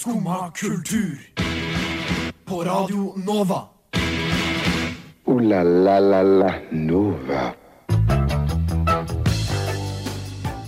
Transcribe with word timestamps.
Skumma 0.00 0.50
kultur. 0.50 1.18
På 2.44 2.64
Radio 2.64 3.12
Nova. 3.26 3.68
O-la-la-la-la 5.24 6.54
Nova. 6.70 7.42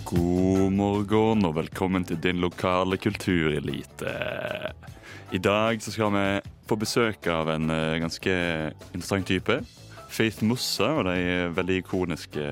God 0.04 0.72
morgen 0.72 1.46
og 1.48 1.56
velkommen 1.56 2.04
til 2.04 2.20
din 2.20 2.44
lokale 2.44 3.00
kulturelite. 3.00 4.12
I 5.32 5.40
dag 5.40 5.80
så 5.80 5.96
skal 5.96 6.12
vi 6.12 6.26
få 6.68 6.76
besøk 6.76 7.26
av 7.32 7.54
en 7.56 7.72
eh, 7.72 7.98
ganske 8.04 8.36
interessant 8.92 9.26
type. 9.32 9.62
Faith 10.12 10.44
Mossa 10.44 10.92
og 10.98 11.08
de 11.08 11.48
veldig 11.56 11.80
ikoniske 11.80 12.46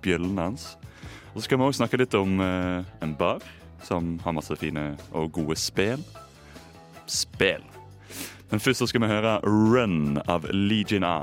bjøllene 0.00 0.48
hans. 0.48 0.70
Og 1.34 1.42
så 1.42 1.50
skal 1.50 1.60
vi 1.60 1.68
også 1.68 1.84
snakke 1.84 2.00
litt 2.00 2.16
om 2.16 2.40
eh, 2.40 2.80
en 3.04 3.16
bar 3.20 3.44
som 3.82 4.18
har 4.24 4.32
masse 4.36 4.56
fine 4.56 4.96
og 5.12 5.32
gode 5.32 5.56
spel. 5.56 6.02
Spel. 7.06 7.62
Men 8.50 8.60
først 8.60 8.80
så 8.82 8.86
skal 8.88 9.02
vi 9.04 9.10
høre 9.10 9.38
Run 9.44 10.18
av 10.28 10.46
Legion 10.52 11.04
A. 11.04 11.18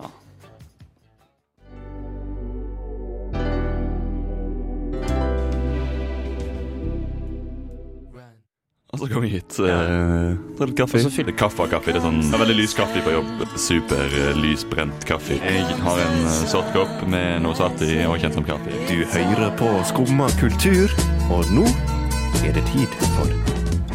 Og 8.94 9.00
så 9.02 9.08
kommer 9.10 9.26
vi 9.28 9.34
hit. 9.34 9.56
Uh, 9.60 10.38
ta 10.56 10.68
litt 10.70 10.78
kaffe. 10.78 11.00
Og 11.02 11.04
så 11.04 11.10
fyll- 11.12 11.26
Det 11.28 11.34
er 11.34 11.40
kaffe 11.42 11.64
og 11.66 11.70
kaffe. 11.74 11.92
Det 11.92 12.00
er 12.00 12.06
sånn 12.06 12.22
det 12.22 12.34
er 12.38 12.42
veldig 12.46 12.56
lys 12.62 12.76
kaffe 12.78 13.02
på 13.04 13.12
jobb. 13.16 13.32
Super 13.60 14.06
uh, 14.14 14.30
lysbrent 14.40 15.08
kaffe. 15.10 15.36
Jeg 15.42 15.66
har 15.84 16.00
en 16.06 16.22
uh, 16.24 16.38
sort 16.48 16.70
kopp 16.76 17.04
med 17.12 17.42
noe 17.44 17.58
svart 17.58 17.82
i 17.84 18.06
og 18.06 18.16
kjent 18.22 18.38
som 18.38 18.46
kaffe. 18.48 18.72
Du 18.88 19.02
hører 19.18 19.52
på 19.60 19.74
Skumma 19.90 20.30
kultur, 20.40 20.94
og 21.34 21.44
nå 21.52 21.66
er 22.46 22.54
det 22.56 22.64
tid 22.72 22.92
for 23.16 23.30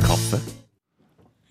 kaffe. 0.02 0.38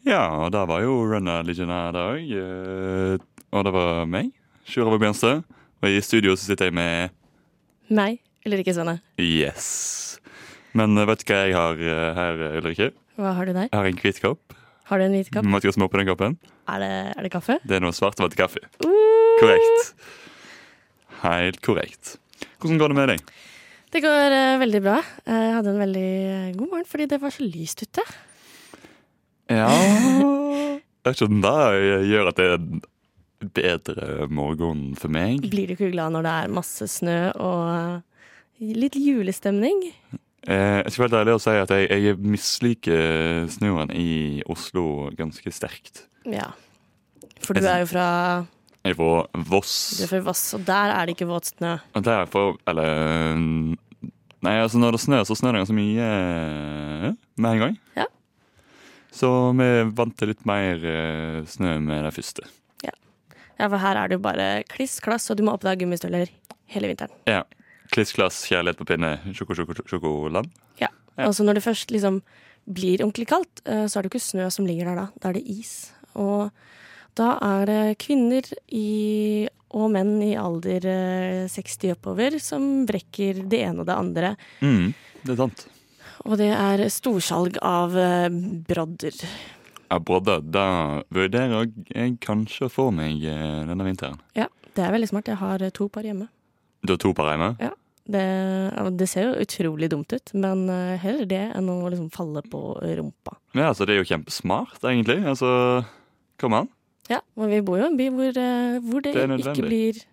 Ja, 0.08 0.22
og 0.44 0.52
der 0.54 0.66
var 0.70 0.82
jo 0.84 0.96
Runner 1.08 1.44
Legionær 1.45 1.90
i 1.90 1.95
dag. 1.95 2.31
Uh, 2.34 3.17
og 3.52 3.66
det 3.66 3.73
var 3.76 4.06
meg, 4.09 4.31
Sjurov 4.67 5.00
Bjørnstad. 5.02 5.44
Og 5.80 5.90
i 5.90 6.02
studio 6.03 6.36
så 6.36 6.50
sitter 6.50 6.70
jeg 6.70 6.76
med 6.76 7.16
Meg, 7.90 8.20
Ulrikke 8.45 8.73
Svenne. 8.76 9.00
Yes. 9.22 10.20
Men 10.78 10.98
uh, 10.98 11.06
vet 11.09 11.23
du 11.23 11.31
hva 11.31 11.42
jeg 11.45 11.58
har 11.58 11.84
uh, 11.84 12.06
her, 12.20 12.45
Ulrikke? 12.62 12.92
Hva 13.20 13.36
har 13.38 13.50
du 13.50 13.53
der? 13.56 13.68
Jeg 13.70 13.78
har 13.78 13.90
en 13.92 14.00
hvit 14.03 14.23
kopp. 14.23 14.56
Har 14.90 15.02
du 15.02 15.06
en 15.06 15.18
hvit 15.18 15.30
kopp? 15.34 15.46
Vet 15.46 15.66
du 15.66 15.70
hva 15.70 15.75
som 15.75 15.86
er 15.86 15.90
oppi 15.92 16.02
den 16.02 16.09
koppen? 16.09 16.40
Er 16.70 16.84
det, 16.84 16.94
er 17.18 17.28
det 17.28 17.34
kaffe? 17.34 17.59
Det 17.66 17.78
er 17.78 17.84
noe 17.84 17.96
svartvann 17.96 18.31
til 18.34 18.42
kaffe. 18.44 18.64
Uh, 18.86 19.38
Korrekt. 19.42 19.94
Helt 21.25 21.59
korrekt. 21.66 22.18
Hvordan 22.59 22.80
går 22.80 22.92
det 22.92 22.98
med 22.98 23.14
deg? 23.14 23.31
Det 23.90 24.04
går 24.06 24.36
uh, 24.36 24.59
veldig 24.62 24.82
bra. 24.86 25.00
Jeg 25.26 25.54
hadde 25.58 25.73
en 25.73 25.82
veldig 25.82 26.09
eh, 26.30 26.52
god 26.58 26.68
morgen 26.68 26.90
fordi 26.90 27.09
det 27.09 27.22
var 27.22 27.34
så 27.34 27.45
lyst 27.45 27.86
ute. 27.88 28.06
Ja 29.50 29.70
ikke 31.09 31.26
om 31.26 31.42
det 31.42 31.58
gjør 32.09 32.30
at 32.30 32.38
det 32.38 32.46
er 32.46 32.58
en 32.59 32.81
bedre 33.56 34.28
morgen 34.30 34.81
for 35.00 35.12
meg. 35.12 35.42
Blir 35.50 35.70
du 35.70 35.76
ikke 35.78 35.92
glad 35.94 36.14
når 36.14 36.26
det 36.28 36.34
er 36.36 36.56
masse 36.59 36.88
snø 36.92 37.20
og 37.40 37.62
eh, 37.72 38.73
litt 38.78 38.98
julestemning? 39.00 39.86
Eh, 40.48 40.80
jeg 40.84 40.94
skal 40.94 41.06
være 41.06 41.24
ærlig 41.24 41.38
og 41.38 41.44
si 41.44 41.56
at 41.56 41.74
jeg, 41.74 41.90
jeg 42.03 42.20
misliker 42.20 43.50
snøen 43.52 43.94
i 43.96 44.44
Oslo 44.50 45.09
ganske 45.18 45.53
sterkt. 45.56 46.06
Ja. 46.28 46.52
For 47.44 47.56
du 47.56 47.64
er 47.64 47.84
jo 47.84 47.90
fra, 47.94 48.08
Fra 48.98 49.26
Voss. 49.50 49.73
du 49.98 50.04
er 50.06 50.12
fra 50.12 50.22
Voss, 50.26 50.44
og 50.58 50.64
der 50.68 50.94
er 50.95 51.06
det 51.06 51.16
ikke 51.18 51.30
våt 51.30 51.52
snø. 51.54 51.78
Og 51.95 52.06
derfor 52.06 52.58
Eller 52.68 53.38
Nei, 54.40 54.54
altså 54.56 54.80
når 54.80 54.96
det 54.96 55.02
snør, 55.04 55.26
så 55.28 55.36
snør 55.36 55.58
det 55.58 55.66
ganske 55.66 55.76
mye 55.76 56.06
eh, 56.06 57.09
med 57.36 57.50
en 57.52 57.59
gang. 57.59 57.73
Ja. 57.98 58.06
Så 59.12 59.28
vi 59.52 59.68
vant 59.98 60.16
til 60.16 60.31
litt 60.31 60.46
mer 60.48 60.80
eh, 60.80 61.42
snø 61.44 61.73
med 61.84 62.08
det 62.08 62.14
første. 62.16 62.48
Ja, 63.59 63.68
for 63.68 63.81
her 63.84 63.98
er 64.00 64.08
det 64.08 64.16
jo 64.16 64.23
bare 64.23 64.64
kliss 64.72 65.00
klass, 65.03 65.28
og 65.31 65.36
du 65.36 65.44
må 65.44 65.52
opp 65.52 65.66
deg 65.68 65.81
gummistøvler 65.81 66.30
hele 66.72 66.92
vinteren. 66.92 67.12
Ja. 67.28 67.42
Kliss 67.92 68.13
klass, 68.16 68.44
kjærlighet 68.47 68.80
på 68.80 68.88
pinne, 68.88 69.18
sjoko, 69.36 69.58
sjoko, 69.58 69.75
sjokoland. 69.90 70.52
Ja. 70.80 70.88
Og 71.25 71.34
så 71.36 71.44
når 71.44 71.58
det 71.58 71.66
først 71.66 71.92
liksom 71.92 72.22
blir 72.69 73.02
ordentlig 73.02 73.28
kaldt, 73.28 73.63
eh, 73.66 73.84
så 73.90 74.00
er 74.00 74.06
det 74.06 74.12
jo 74.12 74.16
ikke 74.16 74.28
snø 74.30 74.47
som 74.53 74.68
ligger 74.69 74.92
der 74.92 75.02
da. 75.02 75.06
Da 75.19 75.31
er 75.31 75.40
det 75.40 75.44
is. 75.52 75.74
Og 76.16 76.53
da 77.19 77.34
er 77.44 77.66
det 77.69 77.81
kvinner 78.02 78.46
i, 78.72 79.47
og 79.75 79.91
menn 79.94 80.18
i 80.25 80.34
alder 80.40 80.88
eh, 80.90 81.52
60 81.52 81.94
oppover 81.97 82.40
som 82.44 82.85
brekker 82.90 83.44
det 83.52 83.62
ene 83.68 83.84
og 83.84 83.90
det 83.90 83.97
andre. 83.97 84.34
Mm, 84.63 84.94
det 85.25 85.35
er 85.35 85.41
sant. 85.44 85.66
Og 86.28 86.35
det 86.40 86.50
er 86.52 86.84
storsalg 86.91 87.59
av 87.63 87.96
eh, 88.00 88.30
brodder. 88.69 89.16
Ja, 89.90 90.00
brodder, 90.00 90.44
da 90.46 90.66
vurderer 91.13 91.69
jeg 91.96 92.18
kanskje 92.24 92.68
å 92.68 92.74
få 92.74 92.90
meg 92.96 93.24
eh, 93.25 93.62
denne 93.69 93.88
vinteren. 93.88 94.19
Ja, 94.38 94.50
det 94.75 94.86
er 94.86 94.96
veldig 94.96 95.12
smart. 95.12 95.31
Jeg 95.31 95.41
har 95.41 95.63
eh, 95.66 95.74
to 95.75 95.90
par 95.91 96.07
hjemme. 96.07 96.30
Du 96.86 96.94
har 96.94 97.01
to 97.01 97.13
par 97.18 97.31
hjemme? 97.31 97.53
Ja, 97.59 97.74
det 98.09 99.07
ser 99.12 99.28
jo 99.28 99.44
utrolig 99.44 99.90
dumt 99.91 100.13
ut, 100.13 100.34
men 100.34 100.66
eh, 100.74 100.97
heller 101.01 101.28
det 101.30 101.44
enn 101.57 101.69
å 101.69 101.80
liksom 101.91 102.09
falle 102.13 102.41
på 102.50 102.62
rumpa. 102.81 103.38
Ja, 103.53 103.69
altså 103.72 103.86
det 103.86 103.96
er 103.96 104.03
jo 104.03 104.09
kjempesmart, 104.12 104.80
egentlig. 104.81 105.19
Altså, 105.30 105.50
kom 106.41 106.57
an. 106.57 106.69
Ja, 107.09 107.20
men 107.40 107.50
vi 107.50 107.62
bor 107.66 107.80
jo 107.80 107.88
i 107.88 107.90
en 107.90 107.97
by 107.97 108.09
hvor, 108.14 108.38
eh, 108.38 108.80
hvor 108.86 109.02
det, 109.02 109.14
Det 109.18 109.40
ikke 109.40 109.66
blir 109.66 109.97
blir 109.97 110.03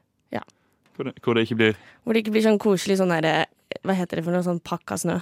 Hvor 0.97 1.05
det, 1.05 1.13
hvor 1.21 1.35
det 1.37 1.43
ikke 1.45 1.59
blir 1.61 1.75
Hvor 2.05 2.17
det 2.17 2.23
ikke 2.25 2.33
blir 2.33 2.45
sånn 2.47 2.59
koselig 2.63 2.97
sånn 3.03 3.13
derre 3.13 3.47
Hva 3.85 3.97
heter 3.99 4.17
det 4.17 4.25
for 4.25 4.33
noe 4.33 4.47
sånn 4.47 4.63
pakka 4.65 4.97
snø? 4.97 5.19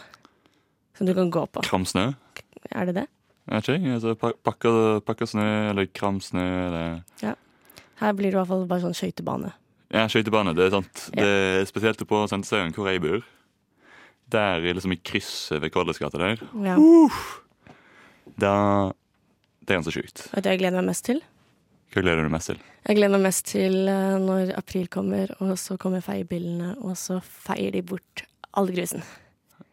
Som 0.94 1.08
du 1.08 1.14
kan 1.16 1.30
gå 1.34 1.42
på. 1.50 1.64
kramsnø. 1.66 2.14
Er 2.70 2.86
det 2.86 2.94
det? 2.94 3.06
Jeg 3.50 3.58
vet 3.58 3.68
ikke. 3.74 3.94
Altså, 3.96 4.12
pakka, 4.46 4.70
pakka 5.04 5.26
snø 5.26 5.46
eller 5.72 5.88
kramsnø 5.90 6.44
eller 6.68 7.34
Her 7.98 8.12
blir 8.14 8.30
det 8.30 8.36
i 8.36 8.38
hvert 8.38 8.48
fall 8.52 8.62
bare 8.70 8.84
sånn 8.86 8.94
skøytebane. 8.94 9.50
Ja, 9.90 10.06
skøytebane. 10.06 10.54
Det 10.54 10.68
er 10.68 10.70
sant. 10.74 11.02
Ja. 11.14 11.22
Det 11.22 11.34
er 11.58 11.66
spesielt 11.66 12.06
på 12.06 12.22
Sandstøen, 12.30 12.72
hvor 12.74 12.88
jeg 12.90 13.02
bor. 13.02 13.26
Der, 14.30 14.62
liksom 14.62 14.94
i 14.94 14.98
krysset 15.02 15.60
ved 15.62 15.70
Kolles 15.74 15.98
gate 15.98 16.18
der. 16.18 16.40
Ja. 16.64 16.78
Da 18.38 18.54
Det 19.64 19.70
er 19.74 19.78
ganske 19.80 19.94
sjukt. 19.94 20.26
Vet 20.34 20.44
du 20.44 20.48
hva 20.48 20.54
jeg 20.54 20.60
gleder 20.62 20.78
meg 20.80 20.90
mest 20.92 21.06
til? 21.06 21.22
Hva 21.94 22.02
gleder 22.02 22.26
du 22.26 22.32
mest 22.34 22.50
til? 22.50 22.58
Jeg 22.88 22.96
gleder 22.98 23.14
meg 23.14 23.22
mest 23.28 23.44
til 23.52 23.76
eh, 23.88 24.16
når 24.20 24.50
april 24.58 24.88
kommer, 24.90 25.30
og 25.40 25.52
så 25.60 25.76
kommer 25.80 26.02
feiebilene, 26.04 26.72
og 26.82 26.96
så 26.98 27.20
feier 27.22 27.70
de 27.74 27.82
bort 27.86 28.24
all 28.58 28.70
grusen. 28.74 29.04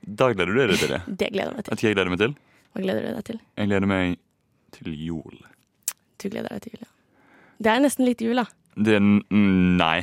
Da 0.05 0.29
gleder 0.33 0.53
du 0.53 0.59
deg 0.61 0.77
til 0.81 0.93
det. 0.93 1.01
Det 1.23 1.31
gleder 1.33 1.49
jeg 1.51 1.57
meg 1.57 1.65
til. 1.65 1.73
At 1.73 1.83
jeg 1.85 1.97
gleder 1.97 2.13
meg 2.13 2.21
til? 2.21 2.35
Hva 2.71 2.83
gleder 2.85 3.07
du 3.07 3.09
deg 3.17 3.25
til? 3.31 3.41
Jeg 3.57 3.71
gleder 3.71 3.89
meg 3.91 4.15
til 4.77 4.93
jul. 5.07 5.41
Du 6.21 6.27
gleder 6.29 6.53
deg 6.53 6.63
til 6.67 6.75
jul, 6.77 6.85
ja. 6.85 6.91
Det 7.61 7.69
er 7.73 7.81
nesten 7.83 8.07
litt 8.07 8.21
jul, 8.23 8.37
da. 8.41 8.45
Det 8.77 8.97
Nei, 9.01 9.97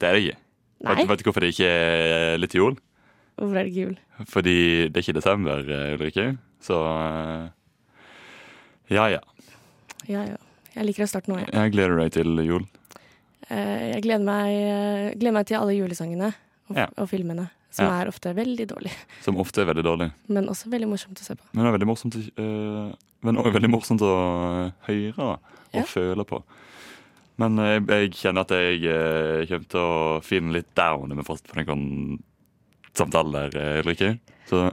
det 0.00 0.08
er 0.08 0.14
det 0.16 0.22
ikke. 0.26 0.38
Nei, 0.82 0.94
Vet, 1.00 1.08
vet 1.10 1.20
du 1.22 1.26
hvorfor 1.28 1.44
det 1.44 1.50
ikke 1.54 1.68
er 1.72 2.38
litt 2.42 2.54
jul? 2.58 2.76
hvorfor 3.40 3.56
er 3.58 3.64
det 3.66 3.72
ikke 3.72 3.84
jul? 3.88 3.98
Fordi 4.30 4.54
det 4.92 5.00
er 5.00 5.04
ikke 5.06 5.16
desember, 5.18 5.64
eh, 5.66 5.92
Ulrikke. 5.96 6.24
Så 6.62 6.76
eh, 6.84 7.44
ja, 8.94 9.08
ja. 9.16 9.20
Ja, 10.06 10.22
ja. 10.28 10.38
Jeg 10.74 10.86
liker 10.88 11.04
å 11.04 11.08
starte 11.10 11.28
nå, 11.32 11.38
jeg. 11.42 11.50
Jeg 11.52 11.72
gleder 11.74 11.98
deg 12.00 12.12
til 12.14 12.42
jul. 12.46 12.64
Eh, 13.50 13.92
Jeg 13.94 14.02
gleder 14.06 14.24
meg, 14.24 14.52
eh, 14.56 15.14
gleder 15.18 15.32
meg 15.36 15.46
til 15.50 15.58
alle 15.58 15.74
julesangene 15.76 16.30
og, 16.70 16.76
Ja. 16.76 16.86
og 16.96 17.08
filmene, 17.10 17.50
som 17.70 17.86
Ja. 17.86 18.00
er 18.02 18.08
ofte 18.08 18.32
veldig 18.34 18.66
dårlige, 18.68 18.96
Som 19.26 19.36
ofte 19.36 19.60
er 19.62 19.66
veldig 19.74 19.84
dårlig. 19.84 20.12
men 20.28 20.46
også 20.48 20.70
veldig 20.70 20.88
morsomt 20.88 21.20
å 21.20 21.24
se 21.24 21.34
på. 21.34 21.42
Men 21.52 21.64
det 21.64 21.68
er 21.74 21.78
veldig 21.78 21.90
morsomt, 21.90 22.16
eh, 22.16 22.94
men 23.22 23.36
også 23.36 23.52
veldig 23.52 23.70
morsomt 23.70 24.00
å 24.00 24.72
høre 24.88 25.18
og 25.18 25.38
Ja. 25.74 25.82
føle 25.82 26.24
på. 26.24 26.42
Men 27.38 27.58
eh, 27.58 27.80
jeg, 27.80 28.10
kjenner 28.12 28.40
at 28.40 28.48
jeg 28.50 28.84
eh, 28.84 29.46
kommer 29.46 29.68
til 29.68 29.80
å 29.80 30.22
finne 30.22 30.52
litt 30.52 30.74
down 30.74 31.08
med 31.14 31.24
fast 31.26 31.44
på 31.48 31.54
den 31.64 32.22
samtalen 32.94 33.32
der, 33.32 33.82
Ulrikke. 33.82 34.18
Så 34.48 34.72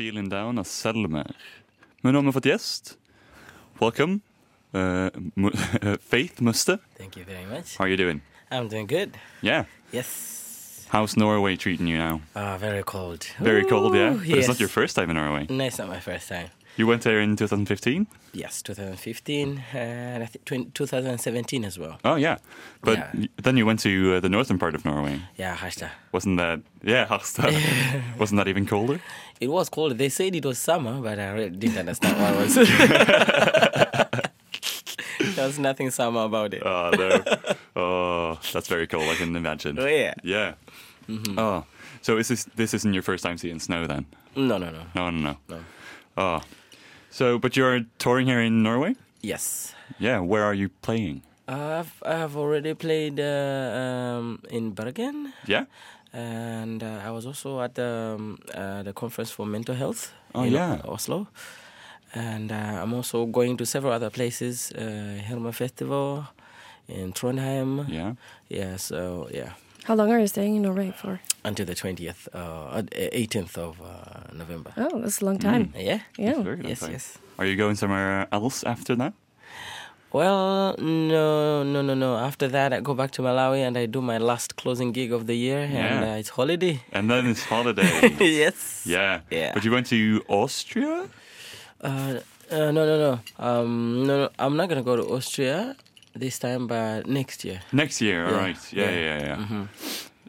'Feeling 0.00 0.30
Down' 0.30 0.58
av 0.58 0.64
Selmer. 0.64 1.26
Men 2.00 2.14
nå 2.14 2.18
har 2.18 2.24
vi 2.24 2.32
fått 2.32 2.46
gjest. 2.48 2.96
Welcome. 3.80 4.20
Uh, 4.72 5.10
Faith 6.00 6.40
Mussa. 6.42 6.78
Thank 6.96 7.16
you 7.18 7.24
very 7.26 7.44
much. 7.44 7.76
How 7.76 7.84
are 7.84 7.90
you 7.90 7.98
doing? 7.98 8.22
I'm 8.50 8.68
doing 8.68 8.86
good. 8.86 9.18
Yeah. 9.42 9.64
Yes. 9.92 10.86
How's 10.88 11.18
Norway 11.18 11.56
treating 11.56 11.86
you 11.86 11.98
now? 11.98 12.22
Ah, 12.34 12.56
very 12.56 12.82
cold. 12.82 13.26
Very 13.40 13.64
cold, 13.64 13.94
yeah. 13.94 14.14
Ooh, 14.14 14.18
But 14.18 14.38
it's 14.38 14.48
not 14.48 14.58
your 14.58 14.70
first 14.70 14.96
time 14.96 15.10
in 15.10 15.16
Norway. 15.16 15.46
No, 15.50 15.64
it's 15.64 15.78
not 15.78 15.88
my 15.88 16.00
first 16.00 16.28
time. 16.28 16.48
You 16.76 16.86
went 16.86 17.02
there 17.02 17.20
in 17.20 17.36
2015. 17.36 18.06
Yes, 18.32 18.62
2015 18.62 19.62
and 19.74 20.22
I 20.22 20.26
think 20.26 20.72
2017 20.74 21.64
as 21.64 21.78
well. 21.78 21.98
Oh 22.04 22.14
yeah, 22.14 22.38
but 22.82 22.96
Yeah. 22.98 23.26
then 23.42 23.56
you 23.56 23.66
went 23.66 23.80
to 23.80 24.14
uh, 24.16 24.20
the 24.20 24.28
northern 24.28 24.58
part 24.58 24.74
of 24.74 24.84
Norway. 24.84 25.20
Yeah, 25.36 25.56
Harstad. 25.56 25.90
Wasn't 26.12 26.38
that? 26.38 26.60
Yeah, 26.82 27.06
Harstad. 27.06 27.52
Wasn't 28.18 28.36
that 28.38 28.48
even 28.48 28.66
colder? 28.66 29.00
It 29.40 29.48
was 29.48 29.68
cold. 29.68 29.98
They 29.98 30.08
said 30.08 30.34
it 30.34 30.44
was 30.44 30.58
summer, 30.58 31.00
but 31.02 31.18
I 31.18 31.30
really 31.32 31.50
didn't 31.50 31.78
understand 31.78 32.16
what 32.20 32.32
it 32.32 32.38
was. 32.38 32.56
it 35.20 35.26
was 35.26 35.36
There's 35.36 35.58
nothing 35.58 35.90
summer 35.90 36.22
about 36.22 36.54
it. 36.54 36.62
Oh, 36.64 36.90
no. 36.96 37.22
oh, 37.82 38.38
that's 38.52 38.68
very 38.68 38.86
cool. 38.86 39.08
I 39.08 39.14
can 39.16 39.34
imagine. 39.36 39.78
Oh, 39.78 39.86
yeah. 39.86 40.14
Yeah. 40.22 40.54
Oh, 41.36 41.64
so 42.02 42.16
is 42.18 42.28
this 42.28 42.44
this 42.54 42.72
isn't 42.74 42.94
your 42.94 43.02
first 43.02 43.24
time 43.24 43.36
seeing 43.36 43.58
snow 43.58 43.86
then? 43.86 44.06
No, 44.36 44.58
no, 44.58 44.70
no. 44.70 44.82
No, 44.94 45.10
no, 45.10 45.20
no. 45.20 45.36
No. 45.48 45.60
Oh, 46.16 46.40
so 47.10 47.38
but 47.38 47.56
you're 47.56 47.80
touring 47.98 48.26
here 48.28 48.40
in 48.40 48.62
Norway? 48.62 48.94
Yes. 49.22 49.74
Yeah. 49.98 50.20
Where 50.20 50.44
are 50.44 50.54
you 50.54 50.68
playing? 50.82 51.22
I've 51.48 51.92
I've 52.06 52.36
already 52.36 52.74
played 52.74 53.18
uh, 53.20 53.26
um, 53.76 54.38
in 54.50 54.70
Bergen, 54.74 55.32
Yeah. 55.46 55.64
and 56.12 56.82
uh, 56.82 57.00
I 57.06 57.10
was 57.10 57.26
also 57.26 57.60
at 57.60 57.74
the 57.74 58.14
um, 58.16 58.38
uh, 58.54 58.82
the 58.84 58.92
conference 58.92 59.30
for 59.34 59.46
mental 59.46 59.74
health 59.74 60.12
Oh, 60.34 60.44
in 60.44 60.52
yeah. 60.52 60.80
Oslo, 60.84 61.26
and 62.14 62.52
uh, 62.52 62.82
I'm 62.82 62.92
also 62.94 63.26
going 63.26 63.56
to 63.56 63.66
several 63.66 63.92
other 63.92 64.10
places, 64.10 64.70
uh, 64.72 65.18
Helma 65.26 65.52
Festival 65.52 66.24
in 66.88 67.12
Trondheim. 67.12 67.88
Yeah. 67.88 68.14
Yeah, 68.48 68.76
so 68.76 69.28
yeah, 69.34 69.52
How 69.90 69.96
long 69.96 70.12
are 70.12 70.20
you 70.20 70.28
staying 70.28 70.54
in 70.54 70.62
Norway 70.62 70.92
for? 70.96 71.18
until 71.44 71.66
the 71.66 71.74
twentieth, 71.74 72.28
uh, 72.32 72.80
eighteenth 72.92 73.58
of 73.58 73.80
uh, 73.82 74.32
November. 74.32 74.70
Oh, 74.76 75.00
that's 75.00 75.20
a 75.20 75.24
long 75.24 75.36
time. 75.38 75.72
Yeah. 75.76 75.98
Yeah. 76.16 76.40
Very 76.42 76.58
long 76.62 76.68
Yes, 76.68 76.78
time. 76.80 76.92
yes. 76.92 77.18
Are 77.40 77.44
you 77.44 77.56
going 77.56 77.74
somewhere 77.74 78.28
else 78.30 78.62
after 78.62 78.94
that? 78.94 79.14
Well, 80.12 80.76
no, 80.78 81.64
no, 81.64 81.82
no, 81.82 81.94
no. 81.94 82.16
After 82.18 82.46
that, 82.46 82.72
I 82.72 82.78
go 82.80 82.94
back 82.94 83.10
to 83.12 83.22
Malawi 83.22 83.66
and 83.66 83.76
I 83.76 83.86
do 83.86 84.00
my 84.00 84.18
last 84.18 84.54
closing 84.54 84.92
gig 84.92 85.10
of 85.12 85.26
the 85.26 85.34
year, 85.34 85.58
and 85.64 85.72
Yeah. 86.04 86.12
uh, 86.12 86.20
it's 86.20 86.28
holiday. 86.28 86.80
And 86.92 87.10
then 87.10 87.26
it's 87.26 87.42
holiday. 87.42 87.90
yes. 88.20 88.84
yeah. 88.86 89.22
Yeah. 89.28 89.50
But 89.54 89.64
you 89.64 89.72
went 89.72 89.86
to 89.88 90.22
Austria? 90.28 91.08
Uh, 91.80 92.20
uh, 92.48 92.70
no, 92.70 92.82
no, 92.90 92.96
no. 93.06 93.12
Um, 93.44 94.06
no, 94.06 94.14
no. 94.22 94.28
I'm 94.38 94.56
not 94.56 94.68
gonna 94.68 94.84
go 94.84 94.94
to 94.94 95.02
Austria 95.16 95.74
this 96.18 96.38
time, 96.38 96.66
but 96.66 97.06
next 97.06 97.44
year. 97.44 97.60
Next 97.72 98.00
year, 98.00 98.24
all 98.24 98.32
Yeah. 98.32 98.46
right. 98.46 98.72
Yeah, 98.72 98.90
Yeah. 98.90 99.00
yeah, 99.00 99.26
yeah. 99.26 99.36
Mhm. 99.46 99.68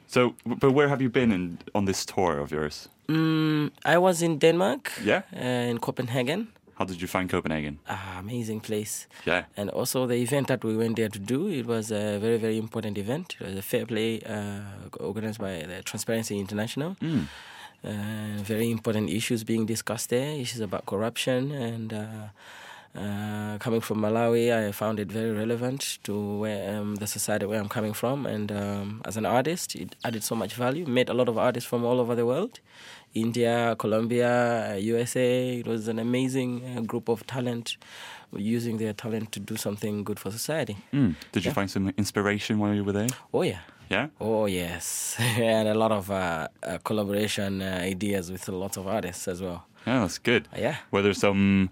So, 0.07 0.33
but 0.45 0.71
where 0.73 0.87
have 0.89 1.01
you 1.01 1.09
been 1.09 1.31
in, 1.31 1.57
on 1.73 1.85
this 1.85 2.05
tour 2.05 2.39
of 2.39 2.51
yours? 2.51 2.89
Mm, 3.07 3.71
I 3.85 3.97
was 3.97 4.21
in 4.21 4.39
Denmark. 4.39 4.91
Yeah? 5.03 5.21
Uh, 5.33 5.69
in 5.71 5.77
Copenhagen. 5.79 6.47
How 6.77 6.85
did 6.85 7.01
you 7.01 7.07
find 7.07 7.29
Copenhagen? 7.29 7.77
Ah, 7.87 8.19
amazing 8.19 8.59
place. 8.61 9.07
Yeah. 9.25 9.43
And 9.57 9.69
also 9.69 10.07
the 10.07 10.15
event 10.15 10.47
that 10.47 10.63
we 10.63 10.75
went 10.75 10.95
there 10.95 11.09
to 11.09 11.19
do, 11.19 11.47
it 11.47 11.65
was 11.67 11.91
a 11.91 12.17
very, 12.19 12.37
very 12.37 12.57
important 12.57 12.97
event. 12.97 13.35
It 13.39 13.47
was 13.47 13.55
a 13.55 13.61
fair 13.61 13.85
play 13.85 14.19
uh, 14.25 14.89
organized 14.99 15.39
by 15.39 15.63
the 15.67 15.81
Transparency 15.83 16.39
International. 16.39 16.95
Mm. 17.01 17.27
Uh, 17.83 18.43
very 18.43 18.69
important 18.71 19.09
issues 19.09 19.43
being 19.43 19.65
discussed 19.67 20.09
there, 20.09 20.39
issues 20.41 20.61
about 20.61 20.85
corruption. 20.85 21.51
And 21.51 21.93
uh, 22.95 22.99
uh, 22.99 23.57
coming 23.59 23.81
from 23.81 23.99
Malawi, 23.99 24.51
I 24.67 24.71
found 24.71 24.99
it 24.99 25.11
very 25.11 25.31
relevant 25.31 25.99
to 26.03 26.37
where 26.39 26.77
um, 26.79 26.95
the 26.95 27.07
society 27.07 27.45
where 27.45 27.59
I'm 27.59 27.69
coming 27.69 27.93
from. 27.93 28.25
And 28.25 28.51
um, 28.51 29.01
as 29.05 29.17
an 29.17 29.25
artist, 29.25 29.75
it 29.75 29.95
added 30.03 30.23
so 30.23 30.35
much 30.35 30.53
value. 30.55 30.85
Met 30.85 31.09
a 31.09 31.13
lot 31.13 31.27
of 31.29 31.37
artists 31.37 31.67
from 31.69 31.83
all 31.83 31.99
over 31.99 32.15
the 32.15 32.25
world. 32.25 32.59
India, 33.13 33.75
Colombia, 33.77 34.73
uh, 34.73 34.75
USA. 34.77 35.59
It 35.59 35.67
was 35.67 35.87
an 35.87 35.99
amazing 35.99 36.77
uh, 36.77 36.81
group 36.81 37.09
of 37.09 37.25
talent 37.27 37.77
using 38.37 38.77
their 38.77 38.93
talent 38.93 39.31
to 39.33 39.39
do 39.41 39.57
something 39.57 40.03
good 40.05 40.17
for 40.19 40.31
society. 40.31 40.77
Mm. 40.93 41.15
Did 41.33 41.43
you 41.45 41.49
Yeah. 41.49 41.53
find 41.55 41.69
some 41.69 41.93
inspiration 41.97 42.59
while 42.59 42.73
you 42.73 42.83
were 42.85 42.93
there? 42.93 43.07
Oh, 43.33 43.41
yeah. 43.41 43.59
Yeah. 43.89 44.07
Oh, 44.21 44.45
yes. 44.45 45.17
and 45.19 45.67
a 45.67 45.73
lot 45.75 45.91
of 45.91 46.09
uh, 46.09 46.47
uh, 46.63 46.77
collaboration 46.85 47.61
uh, 47.61 47.79
ideas 47.83 48.31
with 48.31 48.47
a 48.47 48.53
lot 48.53 48.77
of 48.77 48.87
artists 48.87 49.27
as 49.27 49.41
well. 49.41 49.65
Yeah, 49.85 49.99
that's 50.01 50.17
good. 50.17 50.47
Uh, 50.55 50.59
yeah. 50.61 50.77
Were 50.91 51.01
there 51.01 51.13
some 51.13 51.69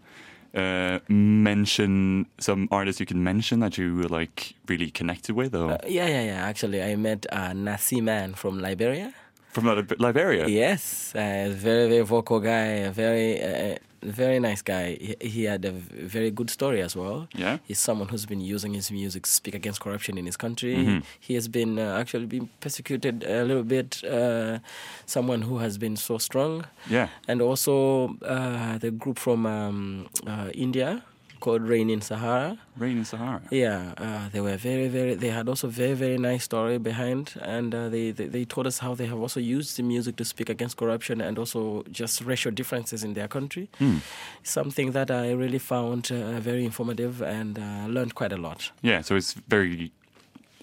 uh, 0.55 0.99
mention 1.09 2.25
some 2.39 2.67
artists 2.71 2.99
you 2.99 3.05
can 3.05 3.23
mention 3.23 3.59
that 3.59 3.77
you 3.77 3.95
were 3.95 4.07
like 4.19 4.55
really 4.67 4.91
connected 4.91 5.35
with, 5.35 5.53
or 5.55 5.71
Uh, 5.73 5.77
yeah, 5.87 6.07
yeah, 6.07 6.23
yeah. 6.23 6.45
Actually, 6.45 6.81
I 6.81 6.95
met 6.95 7.25
uh, 7.31 7.53
Nasi 7.53 8.01
Man 8.01 8.33
from 8.33 8.59
Liberia. 8.59 9.13
from 9.51 9.65
Liberia? 9.97 10.47
Yes, 10.47 11.11
uh, 11.15 11.49
very, 11.49 11.87
very 11.89 12.01
vocal 12.01 12.39
guy, 12.39 12.85
a 12.85 12.91
very, 12.91 13.41
uh, 13.41 13.77
very 14.01 14.39
nice 14.39 14.61
guy. 14.61 14.97
He, 14.99 15.15
he 15.27 15.43
had 15.43 15.65
a 15.65 15.71
very 15.71 16.31
good 16.31 16.49
story 16.49 16.81
as 16.81 16.95
well. 16.95 17.27
Yeah? 17.35 17.57
He's 17.67 17.79
someone 17.79 18.07
who's 18.09 18.25
been 18.25 18.41
using 18.41 18.73
his 18.73 18.91
music 18.91 19.23
to 19.23 19.31
speak 19.31 19.55
against 19.55 19.81
corruption 19.81 20.17
in 20.17 20.25
his 20.25 20.37
country. 20.37 20.75
Mhm. 20.75 21.03
He 21.19 21.33
has 21.35 21.47
been 21.47 21.77
uh, 21.79 21.97
actually 21.99 22.25
been 22.25 22.49
persecuted 22.61 23.23
a 23.23 23.43
little 23.43 23.63
bit. 23.63 24.03
Uh, 24.03 24.59
someone 25.05 25.41
who 25.41 25.57
has 25.59 25.77
been 25.77 25.95
so 25.95 26.17
strong, 26.17 26.65
Yeah. 26.89 27.07
and 27.27 27.41
also 27.41 28.15
uh, 28.25 28.77
the 28.77 28.91
group 28.91 29.19
from 29.19 29.45
um, 29.45 30.07
uh, 30.27 30.49
India 30.53 31.03
called 31.39 31.61
Rain 31.61 31.89
in 31.89 32.01
Sahara. 32.01 32.57
Rain 32.77 32.97
in 32.99 33.05
Sahara. 33.05 33.41
Yeah, 33.51 33.93
uh, 33.97 34.29
they 34.31 34.41
were 34.41 34.57
very, 34.57 34.87
very. 34.87 35.15
They 35.15 35.29
had 35.29 35.47
also 35.49 35.67
very, 35.67 35.93
very 35.93 36.17
nice 36.17 36.43
story 36.43 36.77
behind, 36.77 37.33
and 37.41 37.73
uh, 37.73 37.89
they, 37.89 38.11
they 38.11 38.27
they 38.27 38.45
told 38.45 38.67
us 38.67 38.79
how 38.79 38.95
they 38.95 39.05
have 39.07 39.19
also 39.19 39.39
used 39.39 39.77
the 39.77 39.83
music 39.83 40.15
to 40.17 40.25
speak 40.25 40.49
against 40.49 40.77
corruption 40.77 41.21
and 41.21 41.37
also 41.39 41.83
just 41.91 42.21
racial 42.21 42.51
differences 42.51 43.03
in 43.03 43.13
their 43.13 43.27
country. 43.27 43.67
Hmm. 43.79 43.97
Something 44.43 44.91
that 44.93 45.09
I 45.11 45.31
really 45.31 45.59
found 45.59 46.11
uh, 46.11 46.39
very 46.39 46.63
informative 46.65 47.21
and 47.21 47.57
uh, 47.57 47.87
learned 47.87 48.13
quite 48.15 48.31
a 48.33 48.37
lot. 48.37 48.71
Yeah, 48.81 49.01
so 49.01 49.15
it's 49.15 49.33
very 49.47 49.91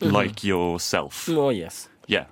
like 0.00 0.44
yourself. 0.44 1.28
Oh 1.28 1.50
yes, 1.50 1.88
Yeah. 2.06 2.26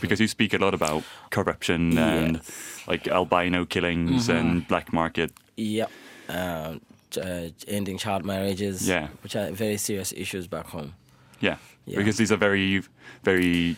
Because 0.00 0.20
you 0.20 0.28
speak 0.28 0.54
a 0.54 0.58
lot 0.58 0.74
about 0.74 1.02
corruption 1.30 1.98
and 1.98 2.36
Yes. 2.36 2.82
like 2.86 3.08
albino 3.08 3.64
killings 3.64 4.28
and 4.28 4.66
black 4.68 4.92
market. 4.92 5.32
Yeah. 5.56 5.86
Uh, 6.28 6.76
uh, 7.18 7.48
ending 7.68 7.98
child 7.98 8.24
marriages, 8.24 8.86
Yeah. 8.88 9.08
which 9.22 9.36
are 9.36 9.50
very 9.50 9.76
serious 9.76 10.12
issues 10.12 10.46
back 10.46 10.66
home. 10.66 10.94
Yeah. 11.40 11.56
Yeah. 11.86 11.98
Because 11.98 12.16
these 12.16 12.32
are 12.32 12.36
very, 12.36 12.82
very 13.24 13.76